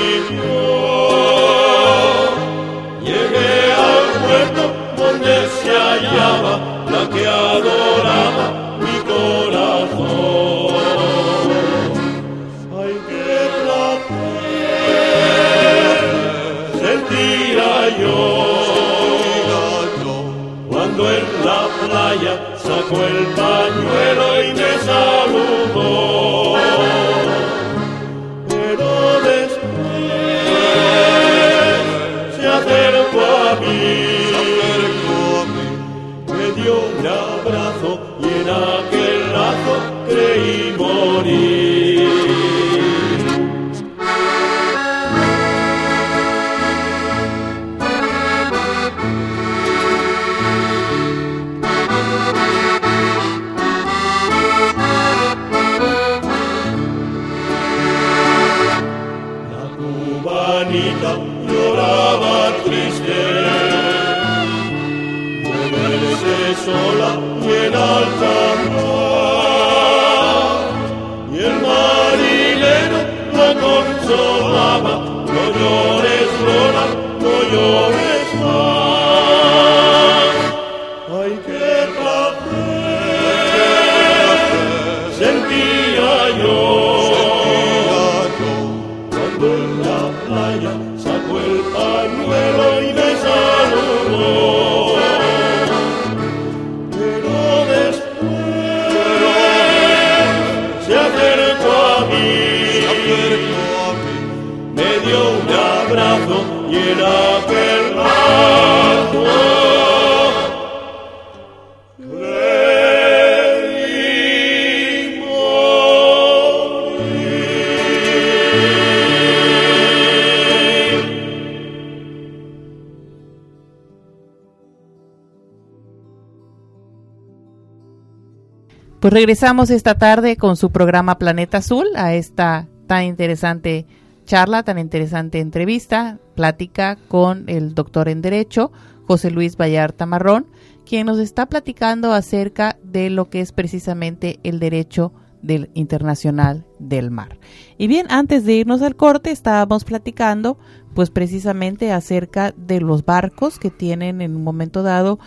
[129.17, 133.87] Regresamos esta tarde con su programa Planeta Azul a esta tan interesante
[134.25, 138.71] charla, tan interesante entrevista, plática con el doctor en Derecho,
[139.07, 140.45] José Luis Vallarta Marrón,
[140.85, 147.09] quien nos está platicando acerca de lo que es precisamente el derecho del internacional del
[147.09, 147.39] mar.
[147.79, 150.59] Y bien, antes de irnos al corte, estábamos platicando
[150.93, 155.17] pues precisamente acerca de los barcos que tienen en un momento dado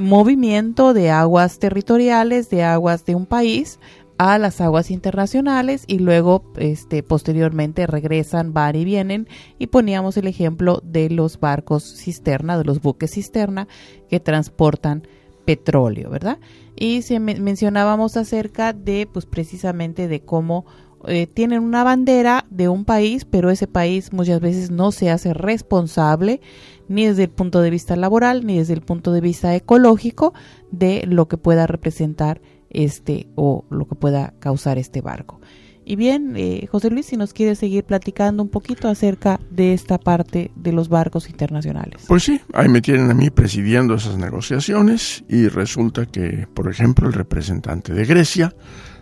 [0.00, 3.78] movimiento de aguas territoriales, de aguas de un país
[4.18, 9.28] a las aguas internacionales y luego este posteriormente regresan, van y vienen
[9.58, 13.66] y poníamos el ejemplo de los barcos cisterna, de los buques cisterna
[14.08, 15.06] que transportan
[15.44, 16.38] petróleo, ¿verdad?
[16.76, 20.66] Y si mencionábamos acerca de pues precisamente de cómo
[21.06, 25.32] eh, tienen una bandera de un país, pero ese país muchas veces no se hace
[25.32, 26.42] responsable
[26.90, 30.34] ni desde el punto de vista laboral ni desde el punto de vista ecológico
[30.72, 35.40] de lo que pueda representar este o lo que pueda causar este barco.
[35.84, 39.98] Y bien, eh, José Luis, si nos quiere seguir platicando un poquito acerca de esta
[39.98, 42.04] parte de los barcos internacionales.
[42.08, 47.06] Pues sí, ahí me tienen a mí presidiendo esas negociaciones y resulta que, por ejemplo,
[47.06, 48.54] el representante de Grecia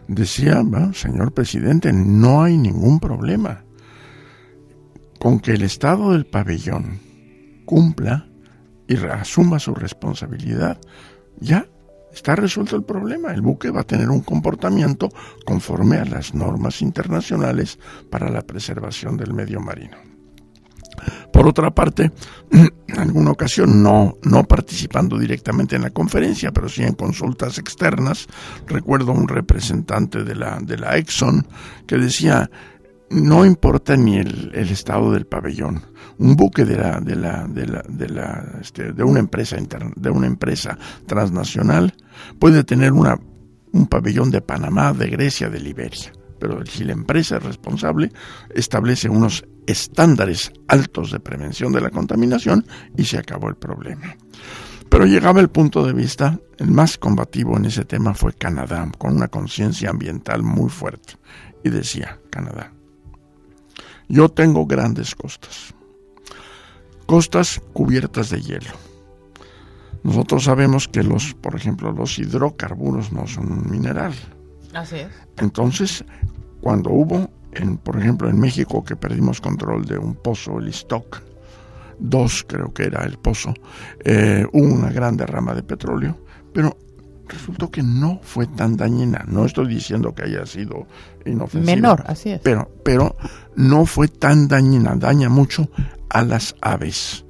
[0.09, 0.63] decía,
[0.93, 3.65] señor presidente, no hay ningún problema
[5.19, 7.08] con que el Estado del pabellón
[7.69, 8.27] cumpla
[8.89, 10.81] y asuma su responsabilidad,
[11.39, 11.67] ya
[12.11, 13.31] está resuelto el problema.
[13.35, 15.11] El buque va a tener un comportamiento
[15.45, 17.79] conforme a las normas internacionales
[18.11, 19.99] para la preservación del medio marino.
[21.31, 22.11] Por otra parte,
[22.51, 28.29] en alguna ocasión, no, no participando directamente en la conferencia, pero sí en consultas externas,
[28.67, 31.47] recuerdo un representante de la, de la Exxon
[31.87, 32.51] que decía,
[33.11, 35.83] no importa ni el, estado del pabellón.
[36.19, 39.57] Un buque de la, de la, de la, de la, este, de una empresa
[39.97, 41.95] de una empresa transnacional
[42.39, 43.19] puede tener una,
[43.73, 46.13] un pabellón de Panamá, de Grecia, de Liberia.
[46.39, 48.13] Pero si la empresa es responsable,
[48.55, 52.65] establece unos estándares altos de prevención de la contaminación
[52.97, 54.17] y se acabó el problema.
[54.89, 59.17] Pero llegaba el punto de vista, el más combativo en ese tema fue Canadá, con
[59.17, 61.15] una conciencia ambiental muy fuerte.
[61.63, 62.73] Y decía, Canadá,
[64.09, 65.75] yo tengo grandes costas,
[67.07, 68.73] costas cubiertas de hielo.
[70.03, 74.15] Nosotros sabemos que los, por ejemplo, los hidrocarburos no son un mineral.
[74.73, 75.09] Así es.
[75.39, 76.05] Entonces,
[76.61, 81.23] cuando hubo, en, por ejemplo, en México que perdimos control de un pozo, el Stock,
[81.99, 83.53] dos creo que era el pozo,
[84.05, 86.17] eh, hubo una gran derrama de petróleo,
[86.53, 86.77] pero
[87.29, 89.25] resultó que no fue tan dañina.
[89.27, 90.87] No estoy diciendo que haya sido
[91.25, 91.75] inofensiva.
[91.75, 92.41] Menor, así es.
[92.41, 93.17] Pero, pero
[93.57, 95.69] no fue tan dañina, daña mucho
[96.09, 97.25] a las aves.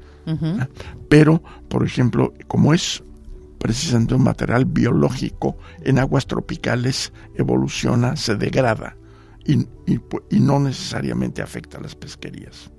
[1.08, 3.02] Pero, por ejemplo, como es
[3.58, 8.96] precisamente un material biológico, en aguas tropicales evoluciona, se degrada
[9.44, 9.66] y,
[10.38, 12.70] no necesariamente afecta a las pesquerías.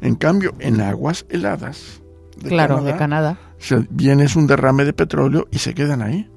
[0.00, 2.02] En cambio, en aguas heladas,
[2.42, 6.28] claro, de Canadá, se, viene es un derrame de petróleo y se quedan ahí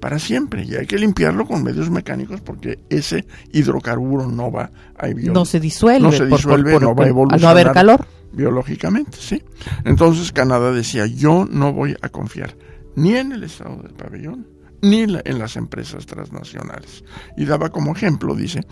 [0.00, 5.08] para siempre y hay que limpiarlo con medios mecánicos porque ese hidrocarburo no va a
[5.08, 7.40] no se disuelve, no se disuelve, no va a evolucionar.
[7.40, 8.06] no haber calor.
[8.32, 9.42] Biológicamente, sí.
[9.84, 12.54] Entonces Canadá decía, yo no voy a confiar
[12.94, 14.46] ni en el estado del pabellón,
[14.82, 17.04] ni en las empresas transnacionales.
[17.36, 18.66] Y daba como ejemplo, dice,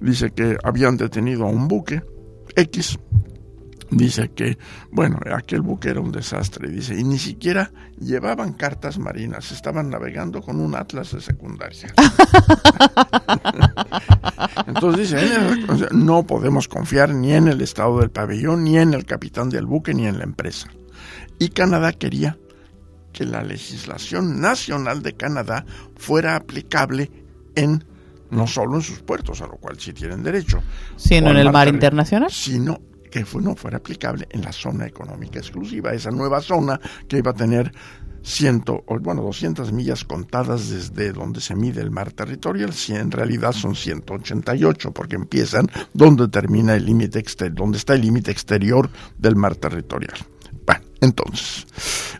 [0.00, 2.02] dice que habían detenido a un buque
[2.56, 2.98] X
[3.96, 4.58] dice que,
[4.90, 10.42] bueno, aquel buque era un desastre, dice, y ni siquiera llevaban cartas marinas, estaban navegando
[10.42, 11.92] con un atlas de secundaria.
[14.66, 19.50] Entonces dice, no podemos confiar ni en el estado del pabellón, ni en el capitán
[19.50, 20.68] del buque, ni en la empresa.
[21.38, 22.38] Y Canadá quería
[23.12, 25.64] que la legislación nacional de Canadá
[25.96, 27.10] fuera aplicable
[27.54, 27.84] en
[28.30, 30.62] no solo en sus puertos, a lo cual sí tienen derecho,
[30.96, 32.80] sino en el mar internacional, sino
[33.14, 37.34] que no fuera aplicable en la zona económica exclusiva, esa nueva zona que iba a
[37.34, 37.72] tener
[38.24, 43.52] ciento, bueno, 200 millas contadas desde donde se mide el mar territorial, si en realidad
[43.52, 49.36] son 188, porque empiezan donde termina el límite exterior, donde está el límite exterior del
[49.36, 50.16] mar territorial.
[50.66, 51.66] Bueno, entonces,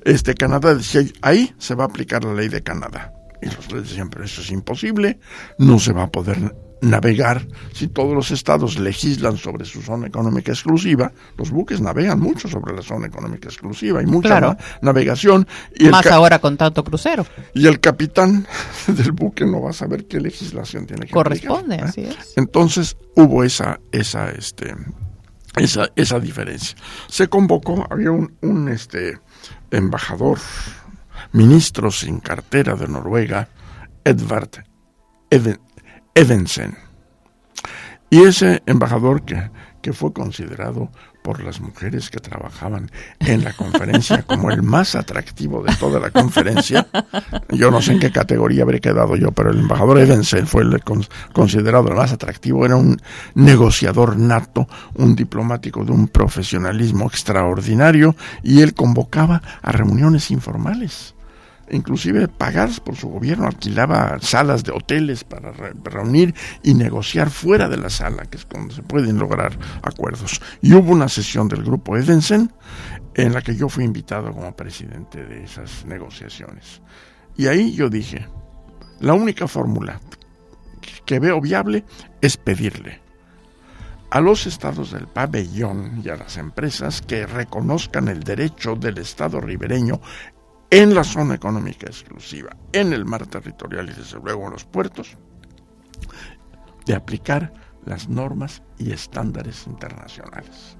[0.04, 3.12] este Canadá decía, ahí se va a aplicar la ley de Canadá.
[3.42, 5.18] Y los decían, pero eso es imposible,
[5.58, 10.52] no se va a poder navegar, si todos los estados legislan sobre su zona económica
[10.52, 15.46] exclusiva, los buques navegan mucho sobre la zona económica exclusiva, hay mucha navegación.
[15.74, 17.26] Y Más ahora con tanto crucero.
[17.54, 18.46] Y el capitán
[18.86, 21.82] del buque no va a saber qué legislación tiene que Corresponde, ¿eh?
[21.82, 22.34] así es.
[22.36, 24.74] Entonces hubo esa, esa, este,
[25.56, 26.76] esa, esa diferencia.
[27.08, 29.18] Se convocó, había un, un este,
[29.70, 30.38] embajador,
[31.32, 33.48] ministro sin cartera de Noruega,
[34.04, 34.50] Edvard
[36.14, 36.76] Evensen.
[38.08, 39.50] Y ese embajador que,
[39.82, 40.90] que fue considerado
[41.24, 46.10] por las mujeres que trabajaban en la conferencia como el más atractivo de toda la
[46.10, 46.86] conferencia.
[47.48, 50.82] Yo no sé en qué categoría habré quedado yo, pero el embajador Evensen fue el
[51.32, 52.64] considerado el más atractivo.
[52.66, 53.00] Era un
[53.34, 61.14] negociador nato, un diplomático de un profesionalismo extraordinario y él convocaba a reuniones informales
[61.70, 67.76] inclusive pagadas por su gobierno, alquilaba salas de hoteles para reunir y negociar fuera de
[67.76, 70.40] la sala, que es donde se pueden lograr acuerdos.
[70.60, 72.52] Y hubo una sesión del grupo Edensen
[73.14, 76.82] en la que yo fui invitado como presidente de esas negociaciones.
[77.36, 78.26] Y ahí yo dije,
[79.00, 80.00] la única fórmula
[81.04, 81.84] que veo viable
[82.20, 83.04] es pedirle
[84.14, 89.40] a los estados del pabellón y a las empresas que reconozcan el derecho del Estado
[89.40, 90.00] ribereño
[90.74, 95.16] en la zona económica exclusiva, en el mar territorial y desde luego en los puertos,
[96.84, 97.52] de aplicar
[97.86, 100.76] las normas y estándares internacionales.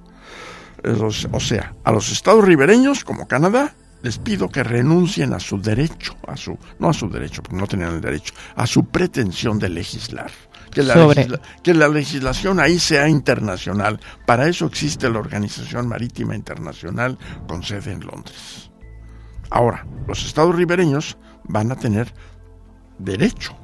[1.31, 6.17] O sea, a los estados ribereños, como Canadá, les pido que renuncien a su derecho,
[6.27, 9.69] a su, no a su derecho, porque no tenían el derecho, a su pretensión de
[9.69, 10.29] legislar.
[10.71, 13.97] Que la, que la legislación ahí sea internacional.
[14.25, 17.17] Para eso existe la Organización Marítima Internacional
[17.47, 18.64] con sede en Londres.
[19.49, 22.13] Ahora, los estados ribereños van a tener
[22.99, 23.55] derecho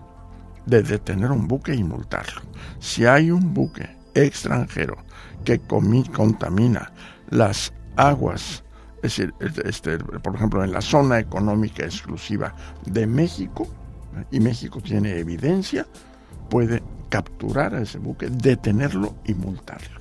[0.66, 2.42] de detener un buque y multarlo.
[2.80, 4.98] Si hay un buque extranjero
[5.44, 6.92] que contamina
[7.30, 8.64] las aguas,
[8.98, 9.34] es decir,
[9.66, 12.54] este, por ejemplo, en la zona económica exclusiva
[12.86, 13.68] de México,
[14.30, 15.86] y México tiene evidencia,
[16.50, 20.01] puede capturar a ese buque, detenerlo y multarlo.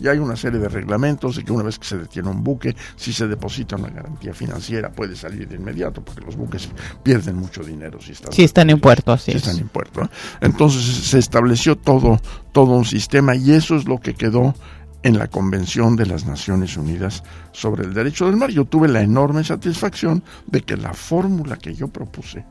[0.00, 2.74] Y hay una serie de reglamentos de que una vez que se detiene un buque,
[2.96, 6.68] si se deposita una garantía financiera, puede salir de inmediato, porque los buques
[7.02, 9.12] pierden mucho dinero si están, si están en puerto.
[9.12, 10.08] Así si están en puerto.
[10.40, 12.20] Entonces se estableció todo,
[12.52, 14.54] todo un sistema y eso es lo que quedó
[15.02, 17.22] en la Convención de las Naciones Unidas
[17.52, 18.50] sobre el Derecho del Mar.
[18.50, 22.44] Yo tuve la enorme satisfacción de que la fórmula que yo propuse,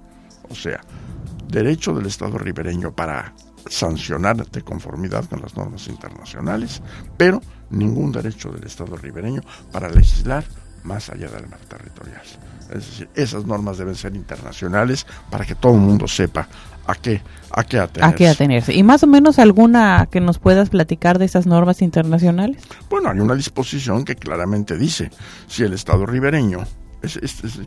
[0.50, 0.82] o sea,
[1.48, 3.34] derecho del Estado ribereño para
[3.70, 6.82] sancionar de conformidad con las normas internacionales,
[7.18, 9.42] pero ningún derecho del Estado ribereño
[9.72, 10.46] para legislar
[10.84, 12.22] más allá del mar territorial.
[12.70, 16.48] Es decir, esas normas deben ser internacionales para que todo el mundo sepa
[16.86, 18.14] a qué, a qué atenerse.
[18.14, 18.74] A qué atenerse.
[18.74, 22.64] ¿Y más o menos alguna que nos puedas platicar de esas normas internacionales?
[22.90, 25.12] Bueno, hay una disposición que claramente dice,
[25.48, 26.60] si el Estado ribereño,
[27.02, 27.20] es,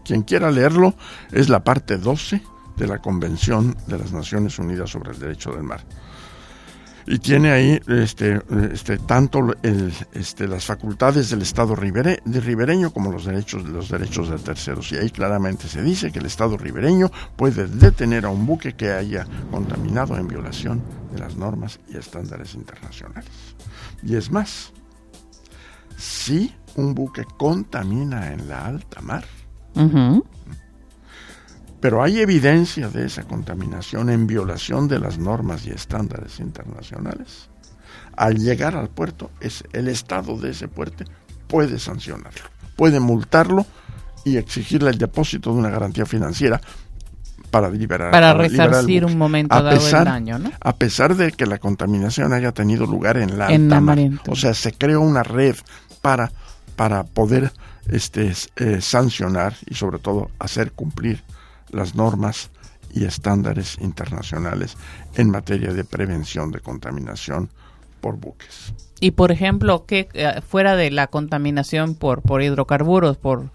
[0.05, 0.95] quien quiera leerlo,
[1.33, 2.43] es la parte 12
[2.81, 5.85] de la Convención de las Naciones Unidas sobre el Derecho del Mar
[7.07, 8.41] y tiene ahí este,
[8.73, 14.39] este, tanto el, este, las facultades del Estado ribereño como los derechos, los derechos de
[14.39, 14.93] terceros.
[14.93, 18.93] Y ahí claramente se dice que el Estado ribereño puede detener a un buque que
[18.93, 23.33] haya contaminado en violación de las normas y estándares internacionales.
[24.03, 24.73] Y es más,
[25.97, 29.25] si un buque contamina en la alta mar,
[31.81, 37.49] pero hay evidencia de esa contaminación en violación de las normas y estándares internacionales.
[38.17, 41.05] Al llegar al puerto, es el estado de ese puerto
[41.51, 42.43] puede sancionarlo,
[42.77, 43.67] puede multarlo
[44.25, 46.61] y exigirle el depósito de una garantía financiera
[47.51, 50.53] para liberar para resarcir un momento a dado el daño, ¿no?
[50.61, 53.99] A pesar de que la contaminación haya tenido lugar en la alta mar.
[54.29, 55.57] O sea, se creó una red
[56.01, 56.31] para
[56.77, 57.53] para poder
[57.89, 61.25] este eh, sancionar y sobre todo hacer cumplir
[61.73, 62.51] las normas
[62.93, 64.77] y estándares internacionales
[65.15, 67.51] en materia de prevención de contaminación
[68.01, 68.73] por buques.
[69.01, 73.51] Y por ejemplo, que eh, fuera de la contaminación por por hidrocarburos, por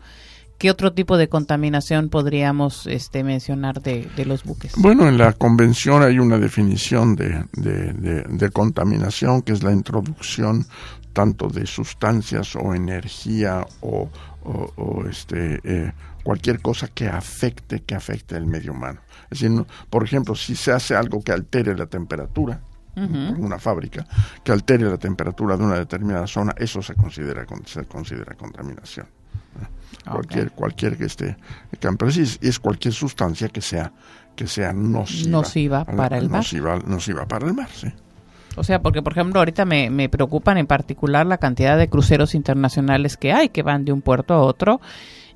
[0.57, 4.73] ¿Qué otro tipo de contaminación podríamos este, mencionar de, los buques?
[4.77, 10.65] Bueno, en la convención hay una definición de, de, contaminación que es la introducción
[11.11, 14.09] tanto de sustancias o energía o,
[14.43, 15.91] o, este, eh,
[16.25, 18.99] cualquier cosa que afecte, que afecte el medio humano.
[19.29, 22.61] Es decir, por ejemplo, si se hace algo que altere la temperatura,
[22.95, 24.07] en una fábrica,
[24.43, 29.05] que altere la temperatura de una determinada zona, eso se considera, se considera contaminación.
[30.09, 31.37] Cualquier, cualquier que esté,
[32.07, 33.91] es, es cualquier sustancia que sea,
[34.35, 36.43] que sea nociva, nociva para el mar.
[36.87, 37.87] Nociva, para el mar, sí.
[38.55, 42.33] O sea, porque por ejemplo ahorita me, me preocupan en particular la cantidad de cruceros
[42.33, 44.79] internacionales que hay, que van de un puerto a otro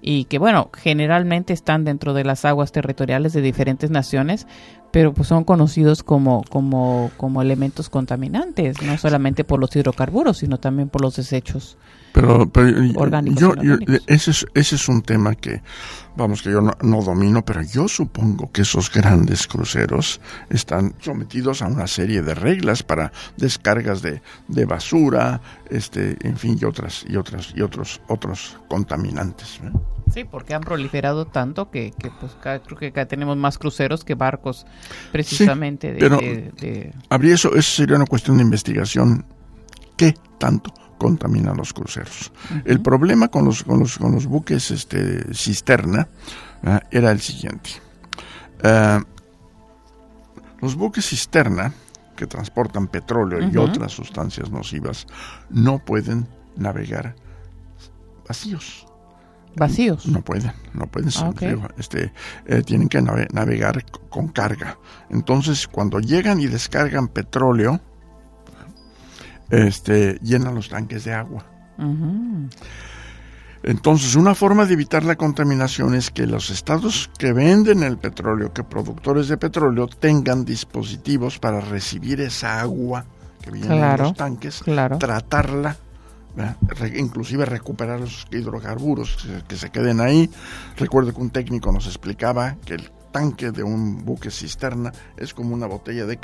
[0.01, 4.47] y que bueno, generalmente están dentro de las aguas territoriales de diferentes naciones,
[4.91, 10.57] pero pues son conocidos como, como, como elementos contaminantes, no solamente por los hidrocarburos, sino
[10.57, 11.77] también por los desechos
[12.11, 12.49] pero,
[12.95, 13.55] orgánicos.
[14.07, 15.61] ese, es, ese es un tema que,
[16.15, 21.61] vamos, que yo no, no, domino, pero yo supongo que esos grandes cruceros están sometidos
[21.61, 27.05] a una serie de reglas para descargas de, de basura, este, en fin, y otras,
[27.07, 29.59] y otras, y otros, otros contaminantes.
[30.13, 34.15] Sí, porque han proliferado tanto que, que pues creo que acá tenemos más cruceros que
[34.15, 34.65] barcos,
[35.11, 35.93] precisamente.
[35.93, 36.19] de, pero
[37.09, 39.25] habría eso, eso sería una cuestión de investigación.
[39.95, 42.31] ¿Qué tanto contamina los cruceros?
[42.65, 46.07] El problema con los, con los, con los buques este, cisterna
[46.91, 47.71] era el siguiente.
[48.63, 49.03] Ah,
[50.61, 51.73] los buques cisterna
[52.15, 55.07] que transportan petróleo y otras sustancias nocivas
[55.49, 57.15] no pueden navegar
[58.27, 58.85] vacíos
[59.55, 60.05] vacíos.
[60.07, 62.11] No pueden, no pueden ah, este,
[62.45, 64.77] eh, tienen que navegar con carga.
[65.09, 67.79] Entonces, cuando llegan y descargan petróleo,
[69.49, 71.45] este, llenan los tanques de agua.
[73.63, 78.53] Entonces, una forma de evitar la contaminación es que los estados que venden el petróleo,
[78.53, 83.05] que productores de petróleo, tengan dispositivos para recibir esa agua
[83.41, 84.63] que viene en los tanques,
[84.99, 85.75] tratarla,
[86.95, 90.29] inclusive recuperar los hidrocarburos que se queden ahí.
[90.77, 95.53] Recuerdo que un técnico nos explicaba que el tanque de un buque cisterna es como
[95.53, 96.17] una botella de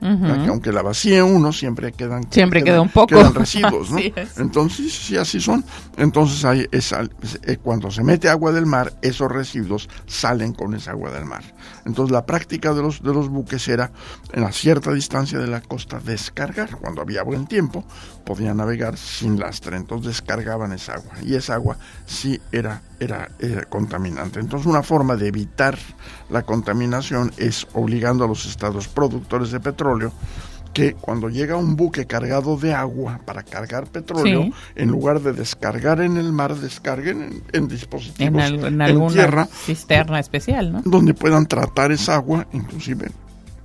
[0.00, 3.08] aunque la vacíe uno, siempre quedan, siempre queda un poco.
[3.08, 3.98] Quedan residuos, ¿no?
[4.36, 5.64] Entonces, sí, así son.
[5.96, 11.10] Entonces, hay eh, cuando se mete agua del mar, esos residuos salen con esa agua
[11.10, 11.42] del mar.
[11.86, 13.92] Entonces, la práctica de los, de los buques era,
[14.32, 16.76] en a cierta distancia de la costa, descargar.
[16.76, 17.84] Cuando había buen tiempo,
[18.24, 19.76] podían navegar sin lastre.
[19.76, 21.14] Entonces, descargaban esa agua.
[21.22, 24.40] Y esa agua sí era, era, era contaminante.
[24.40, 25.78] Entonces, una forma de evitar
[26.28, 29.83] la contaminación es obligando a los estados productores de petróleo
[30.74, 36.00] que cuando llega un buque cargado de agua para cargar petróleo, en lugar de descargar
[36.00, 40.82] en el mar, descarguen en, dispositivos en, alguna tierra, cisterna especial, ¿no?
[40.84, 43.10] Donde puedan tratar esa agua, inclusive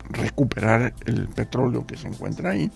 [0.10, 2.72] recuperar el petróleo que se encuentra ahí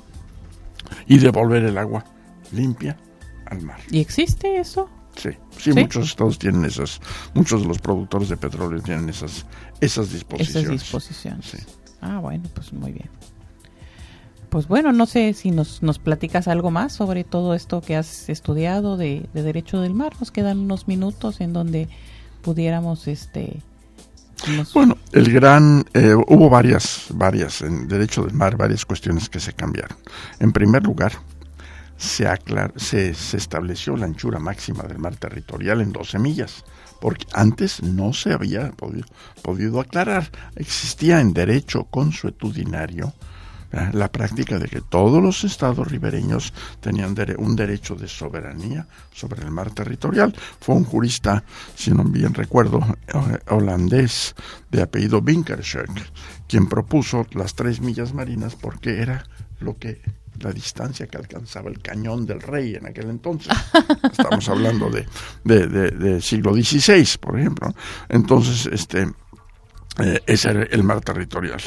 [1.08, 2.04] y devolver el agua
[2.52, 2.98] limpia
[3.46, 3.80] al mar.
[3.92, 4.90] ¿Y existe eso?
[5.16, 7.00] Sí, sí, muchos estados tienen esas,
[7.36, 9.46] muchos de los productores de petróleo tienen esas,
[9.80, 10.64] esas disposiciones.
[10.64, 11.68] Esas disposiciones.
[12.02, 13.10] Ah, bueno, pues muy bien.
[14.54, 18.30] Pues bueno, no sé si nos, nos platicas algo más sobre todo esto que has
[18.30, 20.14] estudiado de, Derecho del Mar.
[20.20, 21.90] Nos quedan unos minutos en donde
[22.44, 23.64] pudiéramos este
[24.76, 29.54] bueno el gran eh, hubo varias varias en derecho del mar varias cuestiones que se
[29.54, 29.98] cambiaron
[30.40, 31.14] en primer lugar
[31.96, 36.66] se, aclar, se, se estableció la anchura máxima del mar territorial en 12 millas
[37.00, 39.08] porque antes no se había podido,
[39.42, 43.14] podido aclarar existía en derecho consuetudinario
[43.92, 49.52] la práctica de que todos los estados ribereños tenían un derecho de soberanía sobre el
[49.52, 50.36] mar territorial.
[50.60, 51.44] Fue un jurista,
[51.76, 54.36] si no bien recuerdo, eh, holandés
[54.70, 55.90] de apellido Winkelschek,
[56.48, 59.26] quien propuso las tres millas marinas porque era
[59.60, 60.02] lo que
[60.40, 63.54] la distancia que alcanzaba el cañón del rey en aquel entonces.
[64.12, 65.08] Estamos hablando de,
[65.44, 67.74] de, siglo XVI, por ejemplo.
[68.10, 69.08] Entonces, este,
[70.00, 71.62] eh, ese era el mar territorial.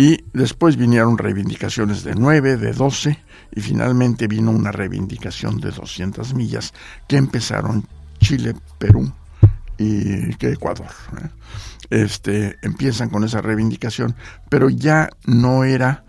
[0.00, 3.18] Y después vinieron reivindicaciones de 9, de 12
[3.54, 6.72] y finalmente vino una reivindicación de 200 millas
[7.06, 7.86] que empezaron
[8.18, 9.12] Chile, Perú
[9.76, 10.88] y que Ecuador.
[11.22, 11.28] ¿eh?
[11.90, 14.16] Este, empiezan con esa reivindicación,
[14.48, 16.06] pero ya no era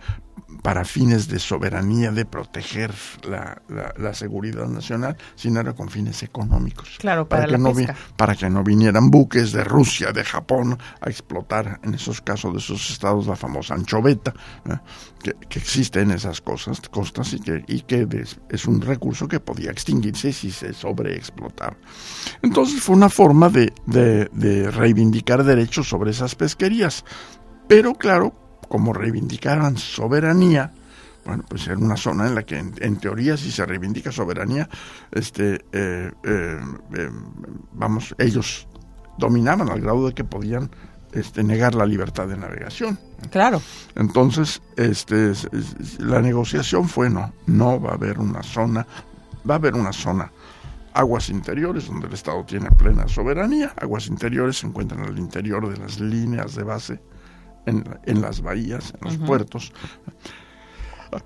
[0.62, 2.94] para fines de soberanía, de proteger
[3.28, 3.62] la,
[3.98, 6.98] la, seguridad nacional, sino era con fines económicos.
[7.00, 7.74] Claro, para, que no
[8.16, 12.60] para que no vinieran buques de Rusia, de Japón, a explotar en esos casos de
[12.60, 14.34] esos estados la famosa anchoveta,
[14.70, 14.78] ¿eh?
[15.24, 18.08] que, que, existe en esas cosas, costas y que, y que
[18.50, 21.78] es un recurso que podía extinguirse si se sobreexplotaba.
[22.42, 27.04] Entonces fue una forma de, de, de reivindicar derechos sobre esas pesquerías.
[27.68, 28.36] Pero claro,
[28.72, 30.72] como reivindicaban soberanía,
[31.26, 34.70] bueno, pues era una zona en la que en, teoría si se reivindica soberanía,
[35.12, 36.60] este, eh, eh,
[36.96, 37.10] eh,
[37.74, 38.70] vamos, ellos
[39.18, 40.72] dominaban al grado de que podían
[41.12, 42.98] este, negar la libertad de navegación.
[43.30, 43.62] Claro.
[43.96, 45.34] Entonces, este,
[46.00, 48.88] la negociación fue no, no va a haber una zona,
[49.48, 50.32] va a haber una zona
[50.94, 53.74] aguas interiores, donde el Estado tiene plena soberanía.
[53.82, 57.11] Aguas interiores se encuentran al interior de las líneas de base
[57.66, 59.72] en, las bahías, en los puertos,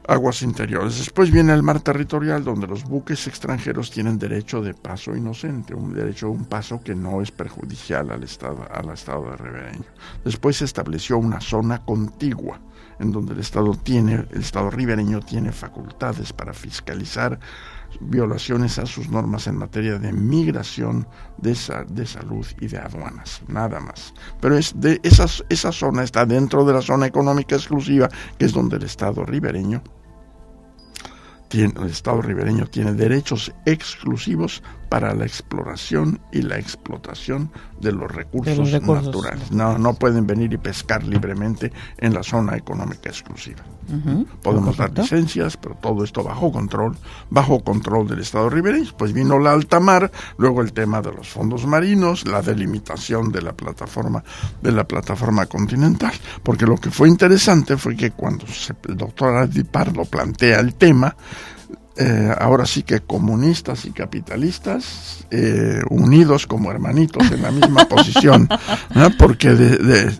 [0.07, 0.97] aguas interiores.
[0.97, 5.93] Después viene el mar territorial, donde los buques extranjeros tienen derecho de paso inocente, un
[5.93, 9.85] derecho a un paso que no es perjudicial al Estado, al estado de ribereño.
[10.23, 12.59] Después se estableció una zona contigua,
[12.99, 17.39] en donde el Estado tiene, el Estado ribereño tiene facultades para fiscalizar
[18.01, 21.57] violaciones a sus normas en materia de migración, de,
[21.89, 24.13] de salud y de aduanas, nada más.
[24.41, 28.77] Pero es de esa zona está dentro de la zona económica exclusiva, que es donde
[28.77, 29.83] el Estado ribereño
[31.47, 34.63] tiene, el Estado ribereño tiene derechos exclusivos
[34.95, 39.51] para la exploración y la explotación de los recursos, naturales.
[39.51, 43.61] No, no pueden venir y pescar libremente en la zona económica exclusiva.
[44.41, 46.95] Podemos dar licencias, pero todo esto bajo control,
[47.29, 48.89] bajo control del Estado ribereño.
[48.97, 53.41] Pues vino la alta mar, luego el tema de los fondos marinos, la delimitación de
[53.41, 54.23] la plataforma
[54.61, 58.45] de la plataforma continental, porque lo que fue interesante fue que cuando
[58.87, 61.17] el doctor Adi Pardo plantea el tema,
[61.97, 68.49] eh, ahora sí que comunistas y capitalistas eh, unidos como hermanitos en la misma posición,
[69.17, 69.49] porque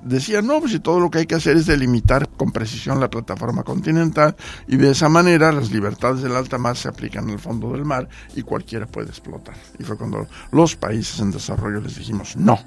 [0.04, 3.10] decían, no, pues si todo lo que hay que hacer es delimitar con precisión la
[3.10, 4.36] plataforma continental
[4.68, 8.08] y de esa manera las libertades del alta mar se aplican al fondo del mar
[8.36, 9.56] y cualquiera puede explotar.
[9.78, 12.60] Y fue cuando los países en desarrollo les dijimos, no,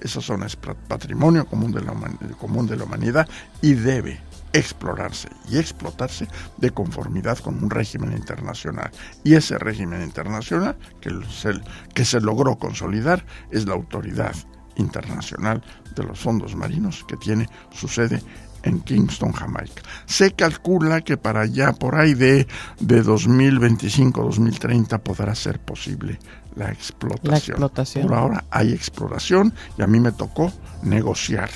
[0.00, 1.92] esa zona es patrimonio común de la,
[2.38, 3.28] común de la humanidad
[3.62, 4.20] y debe
[4.54, 8.90] explorarse y explotarse de conformidad con un régimen internacional.
[9.24, 11.52] Y ese régimen internacional que se,
[11.92, 14.34] que se logró consolidar es la Autoridad
[14.76, 15.62] Internacional
[15.94, 18.22] de los Fondos Marinos que tiene su sede
[18.62, 19.82] en Kingston, Jamaica.
[20.06, 22.46] Se calcula que para allá, por ahí de,
[22.80, 26.18] de 2025-2030, podrá ser posible
[26.56, 27.30] la explotación.
[27.32, 28.06] la explotación.
[28.06, 30.52] Por ahora hay exploración y a mí me tocó
[30.82, 31.50] negociar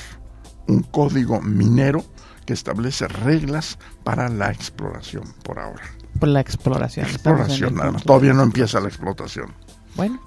[0.67, 2.05] un código minero
[2.49, 5.83] que establece reglas para la exploración por ahora.
[6.19, 7.05] Por la exploración.
[7.05, 8.05] Exploración, nada más.
[8.05, 9.53] Todavía no empieza la explotación.
[9.95, 10.19] Bueno.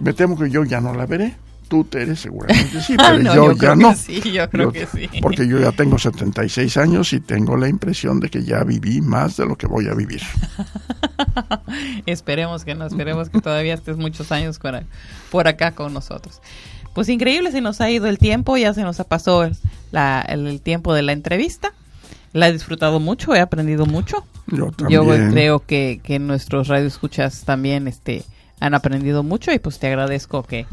[0.00, 1.36] Me temo que yo ya no la veré.
[1.68, 3.94] Tú, Tere, seguramente sí, pero yo, ya no.
[3.94, 5.10] Sí, yo creo que sí.
[5.20, 9.36] Porque yo ya tengo 76 años y tengo la impresión de que ya viví más
[9.36, 10.22] de lo que voy a vivir.
[12.06, 14.58] esperemos que no, esperemos que todavía estés muchos años
[15.30, 16.40] por acá con nosotros.
[16.96, 19.54] Pues increíble, se nos ha ido el tiempo, ya se nos ha pasado el,
[20.28, 21.74] el, tiempo de la entrevista.
[22.32, 24.24] La he disfrutado mucho, he aprendido mucho.
[24.46, 25.04] Yo también.
[25.04, 28.24] Yo creo que, que nuestros radioescuchas también este,
[28.60, 30.64] han aprendido mucho y pues te agradezco que,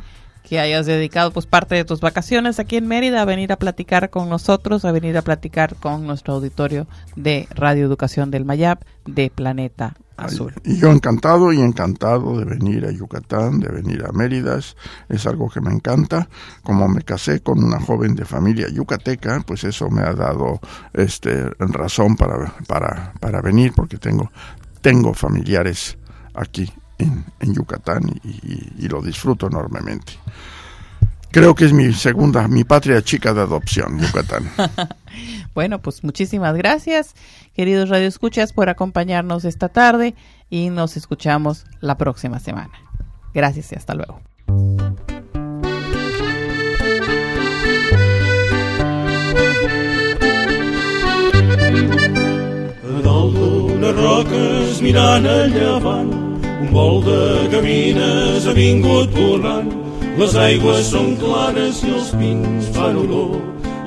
[0.47, 4.09] que hayas dedicado pues parte de tus vacaciones aquí en Mérida a venir a platicar
[4.09, 9.29] con nosotros, a venir a platicar con nuestro auditorio de Radio Educación del Mayab de
[9.29, 10.53] Planeta Azul.
[10.63, 14.59] y yo encantado y encantado de venir a Yucatán, de venir a Mérida,
[15.09, 16.29] es algo que me encanta.
[16.63, 20.59] Como me casé con una joven de familia yucateca, pues eso me ha dado
[20.93, 24.31] este razón para, para, para venir porque tengo
[24.83, 25.97] tengo familiares
[26.35, 30.13] aquí en, Yucatán y, lo disfruto enormemente.
[31.31, 34.51] Creo que es mi segunda, mi patria chica de adopción, Yucatán.
[35.55, 37.15] bueno, pues muchísimas gracias,
[37.53, 40.15] queridos radioescuchas, por acompañarnos esta tarde
[40.49, 42.73] y nos escuchamos la próxima semana.
[43.33, 44.21] Gracias y hasta luego.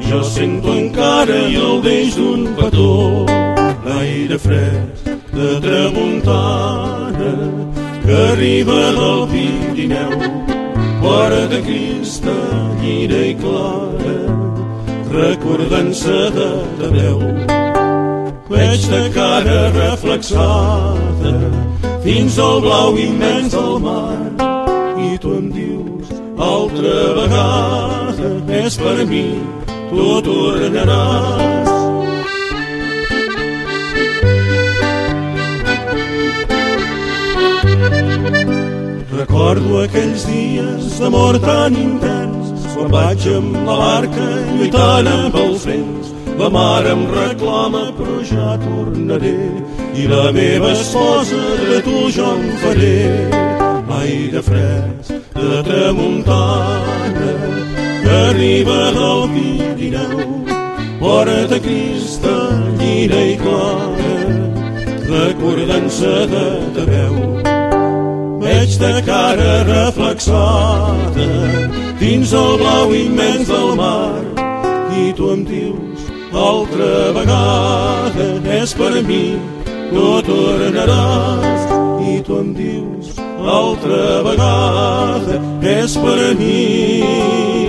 [0.01, 3.27] Jo sento encara i el deix d'un petó,
[3.87, 7.33] l'aire fred de tramuntana
[8.05, 10.13] que arriba del Pirineu,
[11.01, 14.19] fora de cristal·lina i clara,
[15.17, 17.23] recordant-se de, de veu.
[18.49, 21.33] Veig de cara reflexada
[22.05, 24.21] fins al blau immens del mar
[25.03, 28.31] i tu em dius altra vegada
[28.61, 29.27] és per mi
[29.91, 31.75] tu tornaràs.
[39.17, 44.27] Recordo aquells dies d'amor tan intens quan vaig amb la barca
[44.57, 46.13] lluitant amb els vents.
[46.41, 49.39] La mare em reclama però ja tornaré
[49.97, 53.01] i la meva esposa de tu jo em faré.
[53.97, 57.76] Aire fresc de tramuntana
[58.25, 60.47] arriba del Pirineu
[61.01, 64.15] porta cristal·lina i clara
[65.11, 66.47] recordant-se de
[66.77, 67.17] ta veu.
[68.43, 71.29] Veig de cara reflexada
[72.01, 74.25] dins el blau immens del mar
[75.03, 76.09] i tu em dius
[76.47, 78.29] altra vegada
[78.61, 79.25] és per mi
[79.93, 81.63] tu tornaràs.
[82.07, 83.17] I tu em dius
[83.59, 85.41] altra vegada
[85.77, 87.66] és per mi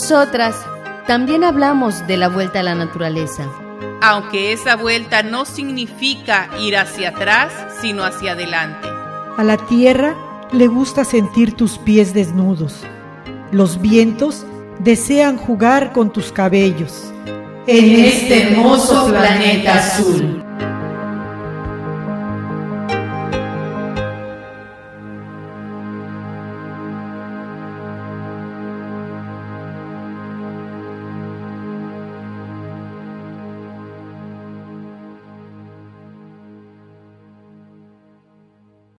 [0.00, 0.54] Nosotras
[1.08, 3.50] también hablamos de la vuelta a la naturaleza.
[4.00, 8.86] Aunque esa vuelta no significa ir hacia atrás, sino hacia adelante.
[9.36, 10.14] A la tierra
[10.52, 12.84] le gusta sentir tus pies desnudos.
[13.50, 14.46] Los vientos
[14.78, 17.12] desean jugar con tus cabellos.
[17.66, 20.47] En este hermoso planeta azul.